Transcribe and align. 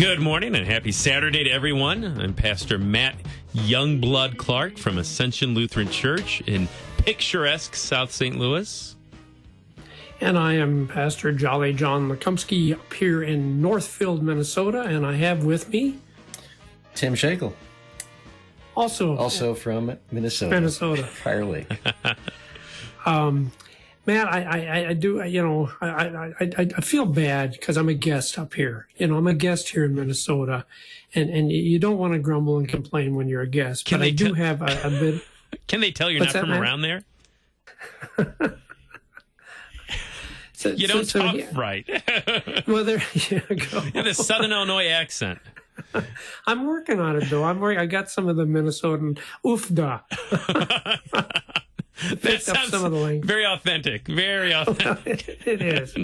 Good 0.00 0.18
morning 0.18 0.54
and 0.54 0.66
happy 0.66 0.92
Saturday 0.92 1.44
to 1.44 1.50
everyone. 1.50 2.18
I'm 2.18 2.32
Pastor 2.32 2.78
Matt 2.78 3.16
Youngblood 3.54 4.38
Clark 4.38 4.78
from 4.78 4.96
Ascension 4.96 5.54
Lutheran 5.54 5.90
Church 5.90 6.40
in 6.46 6.68
picturesque 6.96 7.74
South 7.74 8.10
St. 8.10 8.38
Louis. 8.38 8.96
And 10.22 10.38
I 10.38 10.54
am 10.54 10.88
Pastor 10.88 11.32
Jolly 11.32 11.74
John 11.74 12.08
Lekumsky 12.08 12.72
up 12.72 12.94
here 12.94 13.22
in 13.22 13.60
Northfield, 13.60 14.22
Minnesota, 14.22 14.84
and 14.84 15.04
I 15.04 15.16
have 15.16 15.44
with 15.44 15.68
me 15.68 15.98
Tim 16.94 17.12
Shakel, 17.12 17.52
also 18.74 19.18
also 19.18 19.54
from 19.54 19.98
Minnesota. 20.10 20.54
Minnesota. 20.54 21.02
Fire 21.02 21.44
Lake. 21.44 21.68
Um, 23.06 23.50
Matt, 24.10 24.32
I, 24.32 24.40
I, 24.42 24.88
I 24.88 24.92
do, 24.94 25.22
you 25.24 25.40
know, 25.42 25.70
I, 25.80 25.88
I, 25.88 26.32
I, 26.40 26.68
I 26.76 26.80
feel 26.80 27.06
bad 27.06 27.52
because 27.52 27.76
I'm 27.76 27.88
a 27.88 27.94
guest 27.94 28.38
up 28.40 28.54
here. 28.54 28.88
You 28.96 29.06
know, 29.06 29.16
I'm 29.16 29.26
a 29.28 29.34
guest 29.34 29.68
here 29.68 29.84
in 29.84 29.94
Minnesota, 29.94 30.64
and 31.14 31.30
and 31.30 31.52
you 31.52 31.78
don't 31.78 31.96
want 31.96 32.14
to 32.14 32.18
grumble 32.18 32.58
and 32.58 32.68
complain 32.68 33.14
when 33.14 33.28
you're 33.28 33.42
a 33.42 33.46
guest. 33.48 33.84
Can 33.84 33.98
but 34.00 34.04
I 34.06 34.08
they 34.08 34.14
do 34.16 34.24
tell- 34.26 34.34
have 34.34 34.62
a, 34.62 34.80
a 34.84 34.90
bit. 34.90 35.22
Can 35.68 35.80
they 35.80 35.92
tell 35.92 36.10
you're 36.10 36.24
not 36.24 36.32
from 36.32 36.48
Matt? 36.50 36.60
around 36.60 36.82
there? 36.82 37.02
So, 40.52 40.68
You 40.72 40.88
so- 40.88 40.92
don't 40.94 41.04
so, 41.06 41.20
talk 41.22 41.36
yeah. 41.36 41.46
right. 41.54 41.86
Well, 42.66 42.84
there 42.84 43.02
you 43.14 43.40
go. 43.40 43.80
the 44.02 44.12
Southern 44.12 44.52
Illinois 44.52 44.88
accent. 44.88 45.38
I'm 46.46 46.66
working 46.66 47.00
on 47.00 47.16
it 47.16 47.30
though. 47.30 47.44
I'm 47.44 47.60
working. 47.60 47.80
I 47.80 47.86
got 47.86 48.10
some 48.10 48.28
of 48.28 48.36
the 48.36 48.44
Minnesotan 48.44 49.18
oofda. 49.42 50.02
That 52.22 52.42
sounds 52.42 52.70
some 52.70 52.84
of 52.84 52.92
the 52.92 52.98
language. 52.98 53.26
very 53.26 53.44
authentic. 53.46 54.06
Very 54.08 54.52
authentic. 54.54 55.46
it 55.46 55.60
is. 55.62 55.94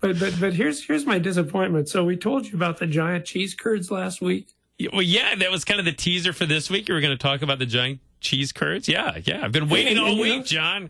But 0.00 0.18
but 0.20 0.34
but 0.40 0.54
here's 0.54 0.84
here's 0.84 1.04
my 1.06 1.18
disappointment. 1.18 1.88
So 1.88 2.04
we 2.04 2.16
told 2.16 2.46
you 2.46 2.54
about 2.54 2.78
the 2.78 2.86
giant 2.86 3.24
cheese 3.24 3.54
curds 3.54 3.90
last 3.90 4.20
week. 4.20 4.48
well, 4.92 5.02
yeah, 5.02 5.34
that 5.34 5.50
was 5.50 5.64
kind 5.64 5.80
of 5.80 5.86
the 5.86 5.92
teaser 5.92 6.32
for 6.32 6.46
this 6.46 6.70
week. 6.70 6.88
You 6.88 6.94
were 6.94 7.00
going 7.00 7.16
to 7.16 7.22
talk 7.22 7.42
about 7.42 7.58
the 7.58 7.66
giant 7.66 8.00
cheese 8.20 8.52
curds. 8.52 8.88
Yeah, 8.88 9.18
yeah. 9.24 9.44
I've 9.44 9.52
been 9.52 9.68
waiting 9.68 9.98
all 9.98 10.06
and, 10.06 10.16
you 10.18 10.24
know- 10.24 10.36
week, 10.38 10.44
John. 10.46 10.88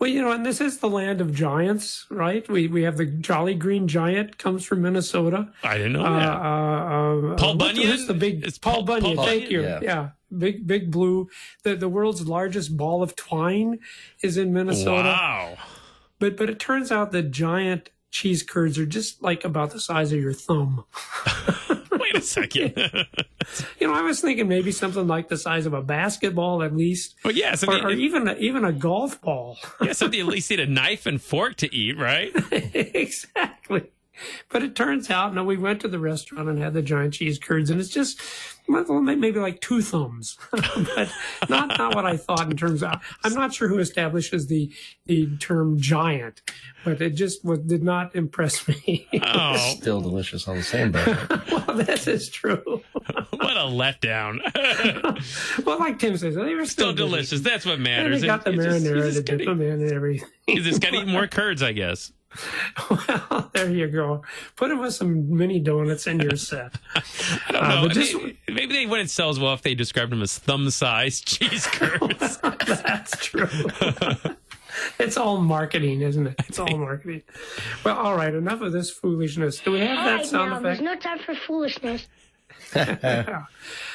Well, 0.00 0.08
you 0.10 0.22
know, 0.22 0.32
and 0.32 0.44
this 0.46 0.60
is 0.62 0.78
the 0.78 0.88
land 0.88 1.20
of 1.20 1.34
giants, 1.34 2.06
right? 2.10 2.48
We 2.48 2.66
we 2.68 2.82
have 2.84 2.96
the 2.96 3.04
Jolly 3.06 3.54
Green 3.54 3.86
Giant 3.86 4.38
comes 4.38 4.64
from 4.64 4.80
Minnesota. 4.82 5.52
I 5.62 5.76
didn't 5.76 5.92
know 5.92 6.04
Uh, 6.06 6.18
that. 6.18 6.28
uh, 6.28 7.32
uh, 7.34 7.36
Paul 7.36 7.54
Bunyan? 7.56 7.86
Who's 7.88 8.06
the 8.06 8.14
big 8.14 8.42
It's 8.44 8.56
Paul, 8.58 8.76
Paul- 8.76 8.84
Bunyan? 8.84 9.16
Paul 9.16 9.26
thank 9.26 9.50
you. 9.50 9.60
Yeah. 9.62 9.80
Yeah. 9.82 10.08
big 10.36 10.66
big 10.66 10.90
blue. 10.90 11.28
The 11.64 11.76
the 11.76 11.88
world's 11.88 12.26
largest 12.26 12.76
ball 12.78 13.02
of 13.02 13.14
twine 13.14 13.78
is 14.22 14.36
in 14.38 14.52
Minnesota. 14.54 15.08
Wow. 15.08 15.58
But 16.18 16.36
but 16.36 16.48
it 16.48 16.58
turns 16.58 16.90
out 16.90 17.12
that 17.12 17.30
giant 17.30 17.90
cheese 18.10 18.42
curds 18.42 18.78
are 18.78 18.86
just 18.86 19.22
like 19.22 19.44
about 19.44 19.70
the 19.72 19.80
size 19.80 20.12
of 20.12 20.20
your 20.20 20.32
thumb. 20.32 20.84
Wait 22.12 22.22
a 22.22 22.26
second. 22.26 23.06
You 23.80 23.88
know, 23.88 23.94
I 23.94 24.02
was 24.02 24.20
thinking 24.20 24.46
maybe 24.46 24.70
something 24.70 25.06
like 25.08 25.28
the 25.28 25.36
size 25.36 25.64
of 25.64 25.72
a 25.72 25.80
basketball 25.80 26.62
at 26.62 26.76
least, 26.76 27.16
well, 27.24 27.34
yeah, 27.34 27.56
or, 27.66 27.86
or 27.86 27.90
even 27.90 28.28
a, 28.28 28.34
even 28.34 28.64
a 28.64 28.72
golf 28.72 29.20
ball. 29.22 29.56
yeah, 29.80 29.92
something 29.92 30.20
at 30.20 30.26
least 30.26 30.50
need 30.50 30.60
a 30.60 30.66
knife 30.66 31.06
and 31.06 31.20
fork 31.20 31.56
to 31.56 31.74
eat, 31.74 31.96
right? 31.96 32.30
exactly. 32.52 33.39
But 34.52 34.64
it 34.64 34.74
turns 34.74 35.10
out, 35.10 35.32
no, 35.32 35.44
we 35.44 35.56
went 35.56 35.80
to 35.82 35.88
the 35.88 36.00
restaurant 36.00 36.48
and 36.48 36.58
had 36.58 36.74
the 36.74 36.82
giant 36.82 37.14
cheese 37.14 37.38
curds, 37.38 37.70
and 37.70 37.80
it's 37.80 37.88
just 37.88 38.20
maybe 38.68 39.38
like 39.38 39.60
two 39.60 39.80
thumbs, 39.80 40.36
but 40.50 41.08
not 41.48 41.78
not 41.78 41.94
what 41.94 42.04
I 42.04 42.16
thought 42.16 42.50
in 42.50 42.56
terms 42.56 42.82
of. 42.82 42.94
I'm 43.22 43.34
not 43.34 43.54
sure 43.54 43.68
who 43.68 43.78
establishes 43.78 44.48
the 44.48 44.72
the 45.06 45.28
term 45.38 45.78
giant, 45.80 46.42
but 46.84 47.00
it 47.00 47.10
just 47.10 47.44
was, 47.44 47.60
did 47.60 47.84
not 47.84 48.16
impress 48.16 48.66
me. 48.66 49.06
Oh, 49.22 49.56
Still 49.78 50.00
delicious 50.00 50.48
all 50.48 50.54
the 50.56 50.62
same, 50.64 50.90
but 50.92 51.06
well, 51.68 51.76
this 51.76 52.08
is 52.08 52.28
true. 52.28 52.62
what 53.30 53.56
a 53.56 53.68
letdown. 53.70 54.40
well, 55.64 55.78
like 55.78 55.98
Tim 56.00 56.16
says, 56.16 56.34
they 56.34 56.54
were 56.54 56.64
still, 56.66 56.86
Still 56.86 56.92
good. 56.92 56.96
delicious. 56.96 57.40
That's 57.40 57.64
what 57.64 57.74
And 57.74 57.84
matters. 57.84 58.20
they 58.20 58.26
got 58.26 58.44
the 58.44 58.50
It's 58.52 58.64
just- 58.64 58.84
marinara 58.84 58.88
you 58.88 58.94
to 59.02 59.10
just 59.12 59.24
dip 59.26 59.38
gotta- 59.38 59.50
them 59.50 59.60
in 59.62 59.82
and 59.82 59.92
everything. 59.92 60.28
You 60.48 60.60
just 60.62 60.80
got 60.80 60.90
to 60.90 60.96
eat 61.02 61.06
more 61.06 61.26
curds, 61.28 61.62
I 61.62 61.72
guess. 61.72 62.12
well, 62.90 63.50
there 63.52 63.70
you 63.70 63.88
go. 63.88 64.22
Put 64.56 64.68
them 64.68 64.78
with 64.78 64.94
some 64.94 65.36
mini 65.36 65.58
donuts 65.60 66.06
in 66.06 66.20
your 66.20 66.36
set. 66.36 66.74
I 66.94 67.02
don't 67.52 67.62
Uh, 67.62 67.82
know. 67.82 67.88
just- 67.88 68.14
maybe, 68.14 68.38
maybe 68.48 68.72
they 68.74 68.86
wouldn't 68.86 69.10
sell 69.10 69.30
as 69.30 69.38
well 69.40 69.52
if 69.54 69.62
they 69.62 69.74
described 69.74 70.12
them 70.12 70.22
as 70.22 70.38
thumb-sized 70.38 71.26
cheese 71.26 71.66
curds. 71.72 72.38
That's 72.38 73.24
true. 73.24 73.48
it's 74.98 75.16
all 75.16 75.38
marketing, 75.40 76.02
isn't 76.02 76.26
it? 76.28 76.34
It's 76.48 76.58
all 76.58 76.76
marketing. 76.76 77.22
Well, 77.84 77.96
all 77.96 78.16
right. 78.16 78.32
Enough 78.34 78.60
of 78.60 78.72
this 78.72 78.90
foolishness. 78.90 79.58
Do 79.60 79.72
we 79.72 79.80
have 79.80 79.98
All 79.98 80.04
that 80.04 80.16
right, 80.18 80.26
sound 80.26 80.50
now, 80.50 80.60
there's 80.60 80.80
no 80.80 80.94
time 80.96 81.18
for 81.18 81.34
foolishness. 81.34 82.06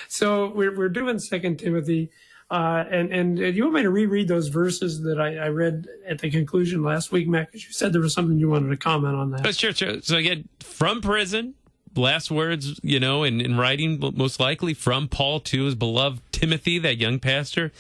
So 0.08 0.50
we're 0.54 0.76
we're 0.76 0.90
doing 0.90 1.20
Second 1.20 1.58
Timothy, 1.58 2.10
uh, 2.50 2.84
and 2.90 3.12
and 3.12 3.40
you 3.40 3.64
want 3.64 3.76
me 3.76 3.82
to 3.82 3.90
reread 3.90 4.28
those 4.28 4.50
verses 4.50 5.02
that 5.02 5.20
I, 5.20 5.38
I 5.38 5.48
read 5.50 5.88
at 6.08 6.20
the 6.20 6.30
conclusion 6.30 6.84
last 6.84 7.12
week, 7.12 7.28
Matt? 7.28 7.48
Because 7.48 7.66
you 7.66 7.74
said 7.74 7.94
there 7.94 8.02
was 8.02 8.14
something 8.14 8.38
you 8.38 8.50
wanted 8.50 8.70
to 8.70 8.78
comment 8.78 9.16
on 9.16 9.32
that. 9.32 9.44
But 9.44 9.56
sure, 9.56 9.74
sure. 9.74 10.02
So 10.02 10.18
again, 10.18 10.48
from 10.60 11.02
prison, 11.02 11.56
last 11.96 12.30
words, 12.30 12.80
you 12.84 13.00
know, 13.00 13.24
in, 13.24 13.42
in 13.42 13.58
writing, 13.58 14.00
most 14.16 14.40
likely 14.40 14.74
from 14.74 15.08
Paul 15.08 15.40
to 15.42 15.66
his 15.66 15.76
beloved 15.76 16.22
Timothy, 16.32 16.78
that 16.80 16.98
young 16.98 17.20
pastor, 17.20 17.72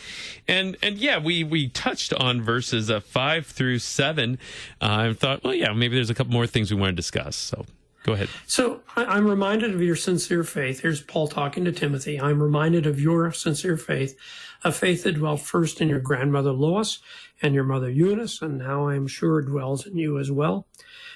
and 0.47 0.77
and 0.81 0.97
yeah, 0.97 1.19
we 1.19 1.43
we 1.43 1.67
touched 1.69 2.13
on 2.13 2.41
verses 2.41 2.89
uh, 2.89 2.99
five 2.99 3.45
through 3.45 3.79
seven. 3.79 4.39
Uh, 4.81 5.05
and 5.05 5.19
thought, 5.19 5.43
well, 5.43 5.53
yeah, 5.53 5.73
maybe 5.73 5.95
there's 5.95 6.09
a 6.09 6.15
couple 6.15 6.33
more 6.33 6.47
things 6.47 6.71
we 6.71 6.79
want 6.79 6.89
to 6.89 6.95
discuss. 6.95 7.35
So 7.35 7.65
go 8.03 8.13
ahead. 8.13 8.29
So 8.47 8.81
I, 8.95 9.05
I'm 9.05 9.27
reminded 9.27 9.73
of 9.73 9.81
your 9.81 9.95
sincere 9.95 10.43
faith. 10.43 10.79
Here's 10.79 11.01
Paul 11.01 11.27
talking 11.27 11.65
to 11.65 11.71
Timothy. 11.71 12.19
I'm 12.19 12.41
reminded 12.41 12.85
of 12.85 12.99
your 12.99 13.31
sincere 13.31 13.77
faith, 13.77 14.17
a 14.65 14.71
faith 14.71 15.03
that 15.03 15.13
dwelt 15.13 15.41
first 15.41 15.79
in 15.79 15.87
your 15.87 15.99
grandmother 15.99 16.51
Lois 16.51 16.97
and 17.39 17.53
your 17.53 17.63
mother 17.63 17.89
Eunice, 17.89 18.41
and 18.41 18.57
now 18.57 18.87
I 18.87 18.95
am 18.95 19.05
sure 19.05 19.41
dwells 19.41 19.85
in 19.85 19.95
you 19.95 20.17
as 20.17 20.31
well. 20.31 20.65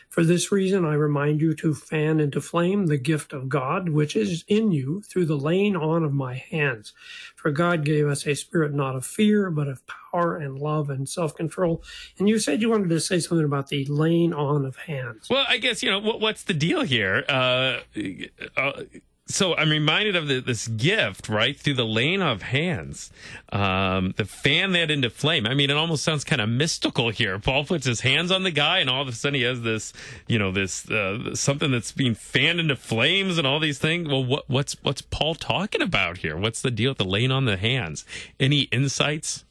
For 0.08 0.24
this 0.24 0.52
reason, 0.52 0.86
I 0.86 0.94
remind 0.94 1.42
you 1.42 1.54
to 1.56 1.74
fan 1.74 2.20
into 2.20 2.42
flame 2.42 2.88
the 2.88 2.98
gift 2.98 3.34
of 3.34 3.50
God, 3.50 3.90
which 3.90 4.16
is 4.16 4.44
in 4.48 4.72
you 4.72 5.02
through 5.02 5.26
the 5.26 5.38
laying 5.38 5.76
on 5.76 6.04
of 6.04 6.14
my 6.14 6.36
hands. 6.36 6.94
For 7.36 7.52
God 7.52 7.86
gave 7.86 8.08
us 8.08 8.26
a 8.26 8.36
spirit 8.36 8.74
not 8.74 8.96
of 8.96 9.06
fear, 9.06 9.50
but 9.50 9.68
of 9.68 9.82
power 9.88 10.36
and 10.38 10.58
love 10.58 10.90
and 10.90 11.08
self 11.08 11.36
control. 11.36 11.84
And 12.18 12.28
you 12.30 12.40
said 12.40 12.62
you 12.62 12.70
wanted 12.70 12.90
to 12.90 13.00
say 13.00 13.20
something 13.20 13.46
about 13.46 13.68
the 13.68 13.86
laying 13.86 14.34
on 14.34 14.66
of 14.66 14.76
hands. 14.78 15.28
Well, 15.30 15.46
I 15.48 15.58
guess 15.58 15.82
you 15.82 15.90
know 15.90 16.00
what, 16.00 16.20
what's 16.20 16.44
the 16.44 16.56
deal 16.56 16.82
here. 16.82 17.24
Uh, 17.30 17.80
uh, 18.58 18.84
so 19.30 19.56
I'm 19.56 19.70
reminded 19.70 20.16
of 20.16 20.28
the, 20.28 20.42
this 20.42 20.68
gift, 20.68 21.30
right, 21.30 21.58
through 21.58 21.76
the 21.76 21.86
laying 21.86 22.22
of 22.22 22.42
hands, 22.42 23.12
um, 23.52 24.14
the 24.18 24.26
fan 24.26 24.72
that 24.72 24.90
into 24.90 25.12
flame. 25.12 25.46
I 25.46 25.54
mean, 25.54 25.70
it 25.70 25.78
almost 25.78 26.04
sounds 26.04 26.24
kind 26.24 26.42
of 26.42 26.50
mystical 26.50 27.12
here. 27.12 27.38
Paul 27.38 27.64
puts 27.64 27.86
his 27.86 28.02
hands 28.02 28.32
on 28.32 28.42
the 28.42 28.52
guy, 28.52 28.80
and 28.80 28.90
all 28.90 29.04
of 29.04 29.08
a 29.08 29.12
sudden 29.12 29.36
he 29.36 29.44
has 29.44 29.62
this, 29.62 29.94
you 30.28 30.40
know, 30.40 30.52
this 30.52 30.90
uh, 30.90 31.36
something 31.36 31.72
that's 31.72 31.92
being 31.92 32.16
fanned 32.16 32.60
into 32.60 32.76
flames 32.76 33.38
and 33.38 33.46
all 33.46 33.60
these 33.60 33.78
things. 33.78 34.08
Well, 34.08 34.26
what, 34.26 34.50
what's 34.50 34.76
what's 34.82 35.04
Paul 35.04 35.36
talking 35.36 35.82
about 35.82 36.18
here? 36.18 36.36
What's 36.36 36.62
the 36.62 36.72
deal 36.72 36.90
with 36.92 36.98
the 36.98 37.06
laying 37.06 37.32
on 37.32 37.46
the 37.46 37.58
hands? 37.58 38.06
Any 38.40 38.62
insights? 38.72 39.46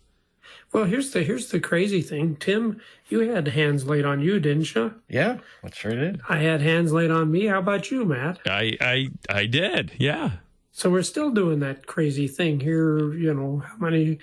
Well, 0.73 0.85
here's 0.85 1.11
the 1.13 1.23
here's 1.23 1.51
the 1.51 1.61
crazy 1.61 2.03
thing, 2.03 2.37
Tim. 2.37 2.81
You 3.09 3.21
had 3.21 3.49
hands 3.49 3.87
laid 3.87 4.05
on 4.05 4.21
you, 4.21 4.39
didn't 4.39 4.75
you? 4.75 4.95
yeah, 5.09 5.39
I 5.65 5.71
sure 5.71 5.95
did. 5.95 6.21
I 6.29 6.39
had 6.39 6.61
hands 6.61 6.93
laid 6.93 7.11
on 7.11 7.31
me. 7.31 7.47
How 7.47 7.59
about 7.61 7.91
you, 7.91 8.05
Matt? 8.05 8.41
I 8.47 8.77
I 8.81 9.09
I 9.31 9.47
did, 9.47 9.93
yeah. 9.99 10.33
So 10.73 10.91
we're 10.91 11.03
still 11.03 11.31
doing 11.31 11.61
that 11.61 11.87
crazy 11.87 12.29
thing 12.29 12.61
here. 12.61 13.13
You 13.15 13.33
know, 13.35 13.63
how 13.67 13.77
many 13.79 14.19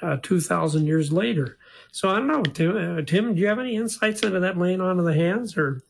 uh, 0.00 0.16
two 0.22 0.40
thousand 0.40 0.86
years 0.86 1.12
later? 1.12 1.58
So 1.92 2.08
I 2.08 2.16
don't 2.16 2.28
know, 2.28 2.42
Tim. 2.42 2.76
Uh, 2.98 3.02
Tim, 3.02 3.34
do 3.34 3.40
you 3.40 3.46
have 3.48 3.58
any 3.58 3.76
insights 3.76 4.22
into 4.22 4.40
that 4.40 4.56
laying 4.56 4.80
on 4.80 4.98
of 4.98 5.04
the 5.04 5.14
hands, 5.14 5.56
or 5.58 5.82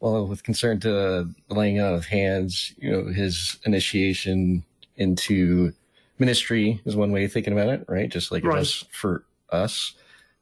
Well, 0.00 0.26
with 0.26 0.42
concern 0.42 0.80
to 0.80 0.88
the 0.88 1.34
laying 1.54 1.80
on 1.80 1.92
of 1.94 2.06
hands, 2.06 2.72
you 2.78 2.90
know, 2.90 3.12
his 3.12 3.58
initiation 3.66 4.64
into 4.96 5.72
ministry 6.18 6.80
is 6.86 6.96
one 6.96 7.12
way 7.12 7.24
of 7.24 7.32
thinking 7.32 7.52
about 7.52 7.68
it, 7.68 7.84
right? 7.88 8.08
Just 8.08 8.32
like 8.32 8.42
Right. 8.44 8.56
it 8.56 8.60
was 8.60 8.84
for 8.90 9.24
us. 9.52 9.94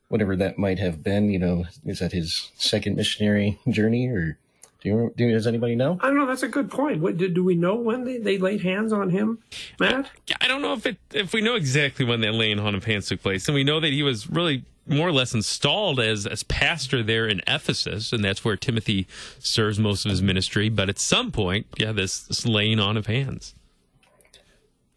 whatever 0.08 0.36
that 0.36 0.58
might 0.58 0.78
have 0.78 1.02
been. 1.02 1.30
You 1.30 1.38
know, 1.38 1.64
is 1.84 2.00
that 2.00 2.12
his 2.12 2.50
second 2.56 2.96
missionary 2.96 3.58
journey, 3.68 4.08
or 4.08 4.38
do 4.82 4.88
you, 4.88 5.14
do 5.16 5.30
does 5.30 5.46
anybody 5.46 5.76
know? 5.76 5.98
I 6.00 6.08
don't 6.08 6.16
know. 6.16 6.26
That's 6.26 6.42
a 6.42 6.48
good 6.48 6.70
point. 6.70 7.00
What, 7.00 7.16
did, 7.16 7.34
do 7.34 7.44
we 7.44 7.54
know 7.54 7.74
when 7.74 8.04
they, 8.04 8.18
they 8.18 8.38
laid 8.38 8.62
hands 8.62 8.92
on 8.92 9.10
him, 9.10 9.38
Matt? 9.78 10.10
I 10.40 10.48
don't 10.48 10.62
know 10.62 10.72
if 10.72 10.86
it 10.86 10.98
if 11.12 11.32
we 11.32 11.40
know 11.40 11.54
exactly 11.54 12.04
when 12.04 12.20
that 12.22 12.34
laying 12.34 12.58
on 12.58 12.74
of 12.74 12.84
hands 12.84 13.08
took 13.08 13.22
place, 13.22 13.46
and 13.48 13.54
we 13.54 13.64
know 13.64 13.80
that 13.80 13.92
he 13.92 14.02
was 14.02 14.28
really 14.28 14.64
more 14.86 15.08
or 15.08 15.12
less 15.12 15.34
installed 15.34 16.00
as 16.00 16.26
as 16.26 16.42
pastor 16.44 17.02
there 17.02 17.26
in 17.26 17.42
Ephesus, 17.46 18.12
and 18.12 18.24
that's 18.24 18.44
where 18.44 18.56
Timothy 18.56 19.06
serves 19.38 19.78
most 19.78 20.06
of 20.06 20.10
his 20.10 20.22
ministry. 20.22 20.68
But 20.68 20.88
at 20.88 20.98
some 20.98 21.30
point, 21.30 21.66
yeah, 21.76 21.92
this, 21.92 22.20
this 22.20 22.46
laying 22.46 22.80
on 22.80 22.96
of 22.96 23.06
hands. 23.06 23.54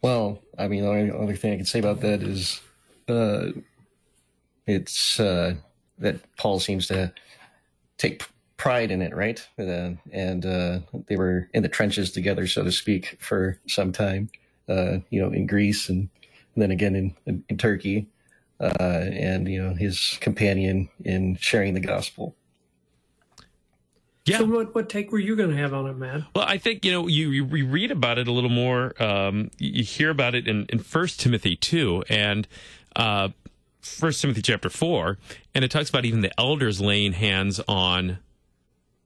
Well, 0.02 0.40
I 0.58 0.68
mean, 0.68 0.82
the 0.82 0.90
only, 0.90 1.12
only 1.12 1.36
thing 1.36 1.54
I 1.54 1.58
can 1.58 1.66
say 1.66 1.78
about 1.78 2.02
that 2.02 2.24
is, 2.24 2.60
uh, 3.08 3.50
it's 4.68 5.20
uh, 5.20 5.56
that 6.00 6.20
Paul 6.38 6.60
seems 6.60 6.88
to 6.88 7.14
take 7.98 8.24
pride 8.58 8.92
in 8.92 9.02
it, 9.02 9.16
right? 9.16 9.46
Uh, 9.58 9.92
and 10.12 10.46
uh, 10.46 10.80
they 11.08 11.16
were 11.16 11.50
in 11.54 11.64
the 11.64 11.70
trenches 11.70 12.12
together, 12.12 12.46
so 12.48 12.64
to 12.64 12.72
speak, 12.72 13.18
for 13.20 13.60
some 13.68 13.92
time. 13.92 14.30
Uh, 14.70 15.00
you 15.10 15.20
know, 15.20 15.32
in 15.32 15.48
Greece 15.48 15.90
and, 15.90 16.10
and 16.56 16.62
then 16.62 16.72
again 16.72 16.96
in 16.96 17.16
in, 17.26 17.44
in 17.50 17.58
Turkey, 17.58 18.08
uh, 18.60 18.68
and 18.80 19.48
you 19.48 19.62
know 19.62 19.74
his 19.74 20.18
companion 20.22 20.90
in 21.04 21.36
sharing 21.38 21.74
the 21.74 21.80
gospel. 21.80 22.36
Yeah. 24.26 24.38
So 24.38 24.46
what, 24.46 24.76
what 24.76 24.88
take 24.88 25.12
were 25.12 25.20
you 25.20 25.36
going 25.36 25.50
to 25.50 25.58
have 25.58 25.74
on 25.74 25.88
it, 25.88 25.98
Matt? 25.98 26.22
Well, 26.36 26.46
I 26.48 26.60
think 26.60 26.86
you 26.86 26.92
know 26.92 27.08
you 27.08 27.30
you 27.32 27.46
we 27.46 27.64
read 27.64 27.90
about 27.90 28.20
it 28.20 28.28
a 28.28 28.32
little 28.32 28.52
more. 28.52 28.94
Um, 29.02 29.50
you 29.58 29.84
hear 29.84 30.12
about 30.12 30.36
it 30.36 30.48
in 30.48 30.68
in 30.70 30.80
First 30.80 31.20
Timothy 31.20 31.56
two 31.56 32.04
and 32.08 32.48
uh, 32.96 33.30
First 33.82 34.22
Timothy 34.22 34.42
chapter 34.42 34.70
four, 34.70 35.18
and 35.56 35.66
it 35.66 35.72
talks 35.72 35.90
about 35.90 36.06
even 36.06 36.22
the 36.22 36.40
elders 36.40 36.80
laying 36.80 37.14
hands 37.14 37.60
on 37.68 38.20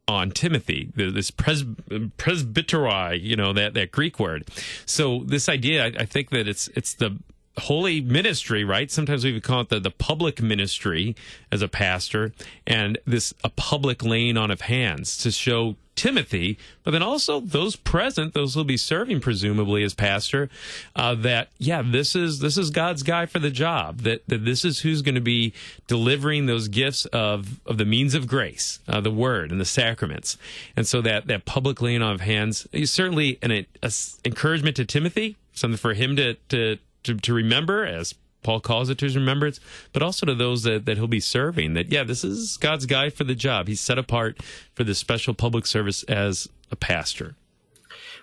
on 0.07 0.29
Timothy, 0.29 0.91
this 0.95 1.31
pres- 1.31 1.63
presbyteri, 1.63 3.19
you 3.21 3.35
know 3.35 3.53
that 3.53 3.73
that 3.73 3.91
Greek 3.91 4.19
word. 4.19 4.47
So 4.85 5.23
this 5.25 5.49
idea, 5.49 5.85
I, 5.85 5.87
I 5.99 6.05
think 6.05 6.29
that 6.29 6.47
it's 6.47 6.67
it's 6.75 6.93
the 6.93 7.17
holy 7.57 8.01
ministry, 8.01 8.63
right? 8.63 8.91
Sometimes 8.91 9.23
we 9.23 9.39
call 9.41 9.61
it 9.61 9.69
the, 9.69 9.79
the 9.79 9.91
public 9.91 10.41
ministry 10.41 11.15
as 11.51 11.61
a 11.61 11.67
pastor, 11.67 12.33
and 12.67 12.97
this 13.05 13.33
a 13.43 13.49
public 13.49 14.03
laying 14.03 14.37
on 14.37 14.51
of 14.51 14.61
hands 14.61 15.17
to 15.17 15.31
show 15.31 15.75
Timothy, 15.95 16.57
but 16.83 16.91
then 16.91 17.01
also 17.01 17.39
those 17.39 17.75
present, 17.75 18.33
those 18.33 18.53
who'll 18.53 18.63
be 18.65 18.77
serving 18.77 19.21
presumably 19.21 19.83
as 19.83 19.93
pastor, 19.93 20.49
uh, 20.95 21.15
that 21.15 21.49
yeah, 21.57 21.81
this 21.81 22.15
is 22.15 22.39
this 22.39 22.57
is 22.57 22.69
God's 22.69 23.01
guy 23.01 23.25
for 23.25 23.39
the 23.39 23.49
job. 23.49 24.01
That 24.01 24.27
that 24.27 24.43
this 24.43 24.65
is 24.65 24.79
who's 24.79 25.01
going 25.01 25.15
to 25.15 25.21
be 25.21 25.53
delivering 25.87 26.45
those 26.45 26.67
gifts 26.67 27.05
of 27.07 27.61
of 27.65 27.77
the 27.77 27.85
means 27.85 28.13
of 28.13 28.27
grace, 28.27 28.79
uh, 28.87 28.99
the 28.99 29.11
word 29.11 29.51
and 29.51 29.59
the 29.59 29.65
sacraments, 29.65 30.37
and 30.75 30.85
so 30.85 31.01
that 31.01 31.27
that 31.27 31.45
public 31.45 31.81
laying 31.81 32.01
on 32.01 32.13
of 32.13 32.21
hands 32.21 32.67
is 32.71 32.91
certainly 32.91 33.39
an 33.41 33.51
a, 33.51 33.65
a 33.81 33.91
encouragement 34.25 34.75
to 34.75 34.85
Timothy, 34.85 35.37
something 35.53 35.77
for 35.77 35.93
him 35.93 36.15
to 36.17 36.33
to 36.49 36.77
to, 37.05 37.15
to 37.15 37.33
remember 37.33 37.85
as 37.85 38.15
Paul 38.43 38.59
calls 38.59 38.89
it 38.91 38.99
to 38.99 39.05
his 39.05 39.15
remembrance, 39.15 39.59
but 39.91 40.03
also 40.03 40.25
to 40.27 40.35
those 40.35 40.63
that, 40.63 40.85
that 40.85 40.97
he'll 40.97 41.07
be 41.07 41.19
serving. 41.19 41.73
That, 41.73 41.91
yeah, 41.91 42.03
this 42.03 42.23
is 42.23 42.57
God's 42.57 42.85
guy 42.85 43.09
for 43.09 43.23
the 43.23 43.33
job. 43.33 43.67
He's 43.67 43.81
set 43.81 43.97
apart 43.97 44.41
for 44.73 44.83
this 44.83 44.99
special 44.99 45.33
public 45.33 45.65
service 45.65 46.03
as 46.03 46.47
a 46.71 46.75
pastor. 46.75 47.35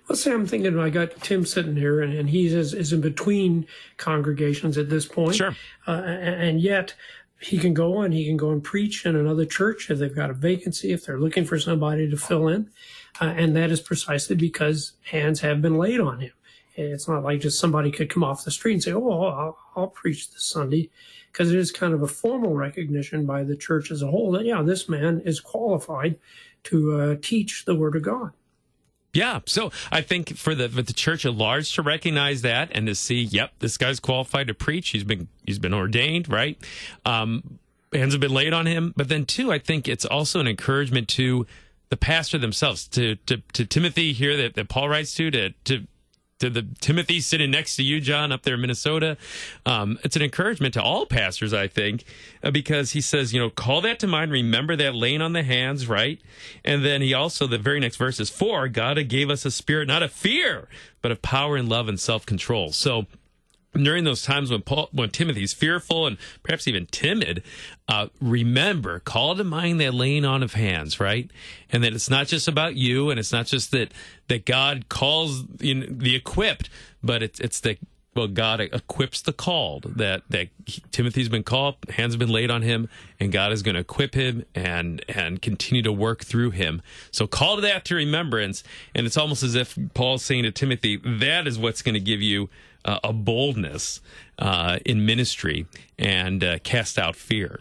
Well, 0.08 0.16
Sam, 0.16 0.42
I'm 0.42 0.46
thinking 0.46 0.78
I 0.78 0.90
got 0.90 1.20
Tim 1.22 1.44
sitting 1.44 1.76
here, 1.76 2.00
and, 2.00 2.14
and 2.14 2.30
he 2.30 2.46
is, 2.46 2.72
is 2.72 2.92
in 2.92 3.00
between 3.00 3.66
congregations 3.96 4.78
at 4.78 4.90
this 4.90 5.06
point. 5.06 5.36
Sure. 5.36 5.56
Uh, 5.86 6.02
and, 6.04 6.42
and 6.42 6.60
yet 6.60 6.94
he 7.40 7.58
can 7.58 7.74
go 7.74 8.02
and 8.02 8.14
he 8.14 8.24
can 8.24 8.36
go 8.36 8.50
and 8.50 8.62
preach 8.62 9.04
in 9.04 9.16
another 9.16 9.44
church 9.44 9.90
if 9.90 9.98
they've 9.98 10.14
got 10.14 10.30
a 10.30 10.34
vacancy, 10.34 10.92
if 10.92 11.04
they're 11.04 11.18
looking 11.18 11.44
for 11.44 11.58
somebody 11.58 12.08
to 12.08 12.16
fill 12.16 12.48
in. 12.48 12.70
Uh, 13.20 13.34
and 13.36 13.56
that 13.56 13.70
is 13.70 13.80
precisely 13.80 14.36
because 14.36 14.92
hands 15.10 15.40
have 15.40 15.60
been 15.60 15.76
laid 15.76 16.00
on 16.00 16.20
him. 16.20 16.32
It's 16.74 17.08
not 17.08 17.22
like 17.22 17.40
just 17.40 17.58
somebody 17.58 17.90
could 17.90 18.10
come 18.10 18.24
off 18.24 18.44
the 18.44 18.50
street 18.50 18.74
and 18.74 18.82
say, 18.82 18.92
"Oh, 18.92 19.24
I'll, 19.24 19.58
I'll 19.76 19.88
preach 19.88 20.30
this 20.30 20.44
Sunday," 20.44 20.90
because 21.30 21.52
it 21.52 21.58
is 21.58 21.70
kind 21.70 21.94
of 21.94 22.02
a 22.02 22.08
formal 22.08 22.54
recognition 22.54 23.26
by 23.26 23.44
the 23.44 23.56
church 23.56 23.90
as 23.90 24.02
a 24.02 24.10
whole 24.10 24.32
that 24.32 24.44
yeah, 24.44 24.62
this 24.62 24.88
man 24.88 25.20
is 25.24 25.40
qualified 25.40 26.18
to 26.64 27.00
uh, 27.00 27.16
teach 27.20 27.64
the 27.64 27.74
Word 27.74 27.96
of 27.96 28.02
God. 28.02 28.32
Yeah, 29.14 29.40
so 29.44 29.70
I 29.90 30.00
think 30.00 30.36
for 30.36 30.54
the 30.54 30.68
for 30.70 30.80
the 30.80 30.94
church 30.94 31.26
at 31.26 31.34
large 31.34 31.74
to 31.74 31.82
recognize 31.82 32.42
that 32.42 32.70
and 32.72 32.86
to 32.86 32.94
see, 32.94 33.20
yep, 33.20 33.52
this 33.58 33.76
guy's 33.76 34.00
qualified 34.00 34.46
to 34.48 34.54
preach. 34.54 34.90
He's 34.90 35.04
been 35.04 35.28
he's 35.46 35.58
been 35.58 35.74
ordained, 35.74 36.30
right? 36.30 36.58
Um, 37.04 37.58
hands 37.92 38.14
have 38.14 38.20
been 38.20 38.32
laid 38.32 38.54
on 38.54 38.64
him. 38.64 38.94
But 38.96 39.08
then 39.08 39.26
too, 39.26 39.52
I 39.52 39.58
think 39.58 39.86
it's 39.86 40.06
also 40.06 40.40
an 40.40 40.48
encouragement 40.48 41.08
to 41.08 41.46
the 41.90 41.96
pastor 41.98 42.38
themselves, 42.38 42.88
to 42.88 43.16
to, 43.26 43.42
to 43.52 43.66
Timothy 43.66 44.14
here 44.14 44.34
that, 44.38 44.54
that 44.54 44.70
Paul 44.70 44.88
writes 44.88 45.14
to, 45.16 45.30
to 45.30 45.50
to 45.64 45.86
to 46.42 46.50
the 46.50 46.66
Timothy 46.80 47.20
sitting 47.20 47.52
next 47.52 47.76
to 47.76 47.84
you, 47.84 48.00
John, 48.00 48.32
up 48.32 48.42
there 48.42 48.54
in 48.54 48.60
Minnesota. 48.60 49.16
Um, 49.64 50.00
it's 50.02 50.16
an 50.16 50.22
encouragement 50.22 50.74
to 50.74 50.82
all 50.82 51.06
pastors, 51.06 51.54
I 51.54 51.68
think, 51.68 52.02
uh, 52.42 52.50
because 52.50 52.90
he 52.92 53.00
says, 53.00 53.32
you 53.32 53.40
know, 53.40 53.48
call 53.48 53.80
that 53.82 54.00
to 54.00 54.08
mind, 54.08 54.32
remember 54.32 54.74
that 54.74 54.92
laying 54.92 55.22
on 55.22 55.34
the 55.34 55.44
hands, 55.44 55.86
right? 55.86 56.20
And 56.64 56.84
then 56.84 57.00
he 57.00 57.14
also, 57.14 57.46
the 57.46 57.58
very 57.58 57.78
next 57.78 57.96
verse 57.96 58.18
is, 58.18 58.28
for 58.28 58.66
God 58.66 58.98
gave 59.08 59.30
us 59.30 59.44
a 59.44 59.52
spirit 59.52 59.86
not 59.86 60.02
of 60.02 60.10
fear, 60.10 60.66
but 61.00 61.12
of 61.12 61.22
power 61.22 61.56
and 61.56 61.68
love 61.68 61.88
and 61.88 62.00
self 62.00 62.26
control. 62.26 62.72
So, 62.72 63.06
during 63.74 64.04
those 64.04 64.22
times 64.22 64.50
when 64.50 64.62
Paul, 64.62 64.88
when 64.92 65.10
Timothy's 65.10 65.52
fearful 65.52 66.06
and 66.06 66.18
perhaps 66.42 66.68
even 66.68 66.86
timid, 66.86 67.42
uh, 67.88 68.08
remember, 68.20 68.98
call 69.00 69.34
to 69.36 69.44
mind 69.44 69.80
that 69.80 69.94
laying 69.94 70.24
on 70.24 70.42
of 70.42 70.54
hands, 70.54 71.00
right? 71.00 71.30
And 71.70 71.82
that 71.82 71.92
it's 71.94 72.10
not 72.10 72.26
just 72.26 72.48
about 72.48 72.74
you, 72.76 73.10
and 73.10 73.18
it's 73.18 73.32
not 73.32 73.46
just 73.46 73.70
that 73.70 73.92
that 74.28 74.44
God 74.44 74.88
calls 74.88 75.44
in 75.60 75.98
the 75.98 76.14
equipped, 76.14 76.68
but 77.02 77.22
it's 77.22 77.40
it's 77.40 77.60
that 77.60 77.78
well, 78.14 78.28
God 78.28 78.60
equips 78.60 79.22
the 79.22 79.32
called. 79.32 79.94
That 79.96 80.22
that 80.28 80.48
Timothy's 80.90 81.28
been 81.28 81.42
called, 81.42 81.76
hands 81.90 82.12
have 82.14 82.18
been 82.18 82.28
laid 82.28 82.50
on 82.50 82.62
him, 82.62 82.88
and 83.18 83.32
God 83.32 83.52
is 83.52 83.62
going 83.62 83.74
to 83.74 83.80
equip 83.80 84.14
him 84.14 84.44
and 84.54 85.04
and 85.08 85.40
continue 85.40 85.82
to 85.82 85.92
work 85.92 86.24
through 86.24 86.50
him. 86.50 86.82
So 87.10 87.26
call 87.26 87.56
to 87.56 87.62
that 87.62 87.84
to 87.86 87.94
remembrance, 87.94 88.62
and 88.94 89.06
it's 89.06 89.16
almost 89.16 89.42
as 89.42 89.54
if 89.54 89.78
Paul's 89.94 90.24
saying 90.24 90.42
to 90.42 90.50
Timothy, 90.50 91.00
that 91.04 91.46
is 91.46 91.58
what's 91.58 91.80
going 91.80 91.94
to 91.94 92.00
give 92.00 92.20
you 92.20 92.50
uh, 92.84 92.98
a 93.02 93.12
boldness 93.12 94.00
uh, 94.38 94.78
in 94.84 95.06
ministry 95.06 95.66
and 95.98 96.44
uh, 96.44 96.58
cast 96.60 96.98
out 96.98 97.16
fear. 97.16 97.60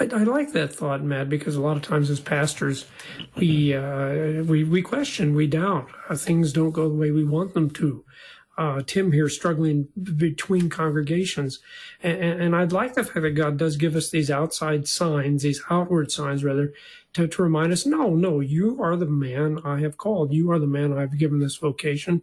I, 0.00 0.04
I, 0.04 0.22
like 0.22 0.52
that 0.52 0.72
thought, 0.72 1.02
Matt, 1.02 1.28
because 1.28 1.54
a 1.54 1.60
lot 1.60 1.76
of 1.76 1.82
times 1.82 2.08
as 2.08 2.18
pastors, 2.18 2.86
we 3.36 3.74
uh, 3.74 4.42
we 4.44 4.64
we 4.64 4.80
question, 4.80 5.34
we 5.34 5.46
doubt, 5.46 5.88
things 6.14 6.54
don't 6.54 6.70
go 6.70 6.88
the 6.88 6.94
way 6.94 7.10
we 7.10 7.24
want 7.24 7.52
them 7.52 7.68
to. 7.72 8.02
Uh, 8.58 8.82
Tim 8.86 9.12
here 9.12 9.30
struggling 9.30 9.88
between 10.16 10.68
congregations, 10.68 11.60
and, 12.02 12.20
and, 12.20 12.56
I'd 12.56 12.70
like 12.70 12.92
the 12.92 13.02
fact 13.02 13.22
that 13.22 13.30
God 13.30 13.56
does 13.56 13.76
give 13.76 13.96
us 13.96 14.10
these 14.10 14.30
outside 14.30 14.86
signs, 14.86 15.42
these 15.42 15.62
outward 15.70 16.12
signs 16.12 16.44
rather, 16.44 16.74
to, 17.14 17.28
to 17.28 17.42
remind 17.42 17.72
us, 17.72 17.84
no, 17.84 18.14
no, 18.14 18.40
you 18.40 18.82
are 18.82 18.96
the 18.96 19.06
man 19.06 19.60
I 19.64 19.80
have 19.80 19.98
called. 19.98 20.32
You 20.32 20.50
are 20.50 20.58
the 20.58 20.66
man 20.66 20.96
I've 20.96 21.18
given 21.18 21.40
this 21.40 21.56
vocation. 21.56 22.22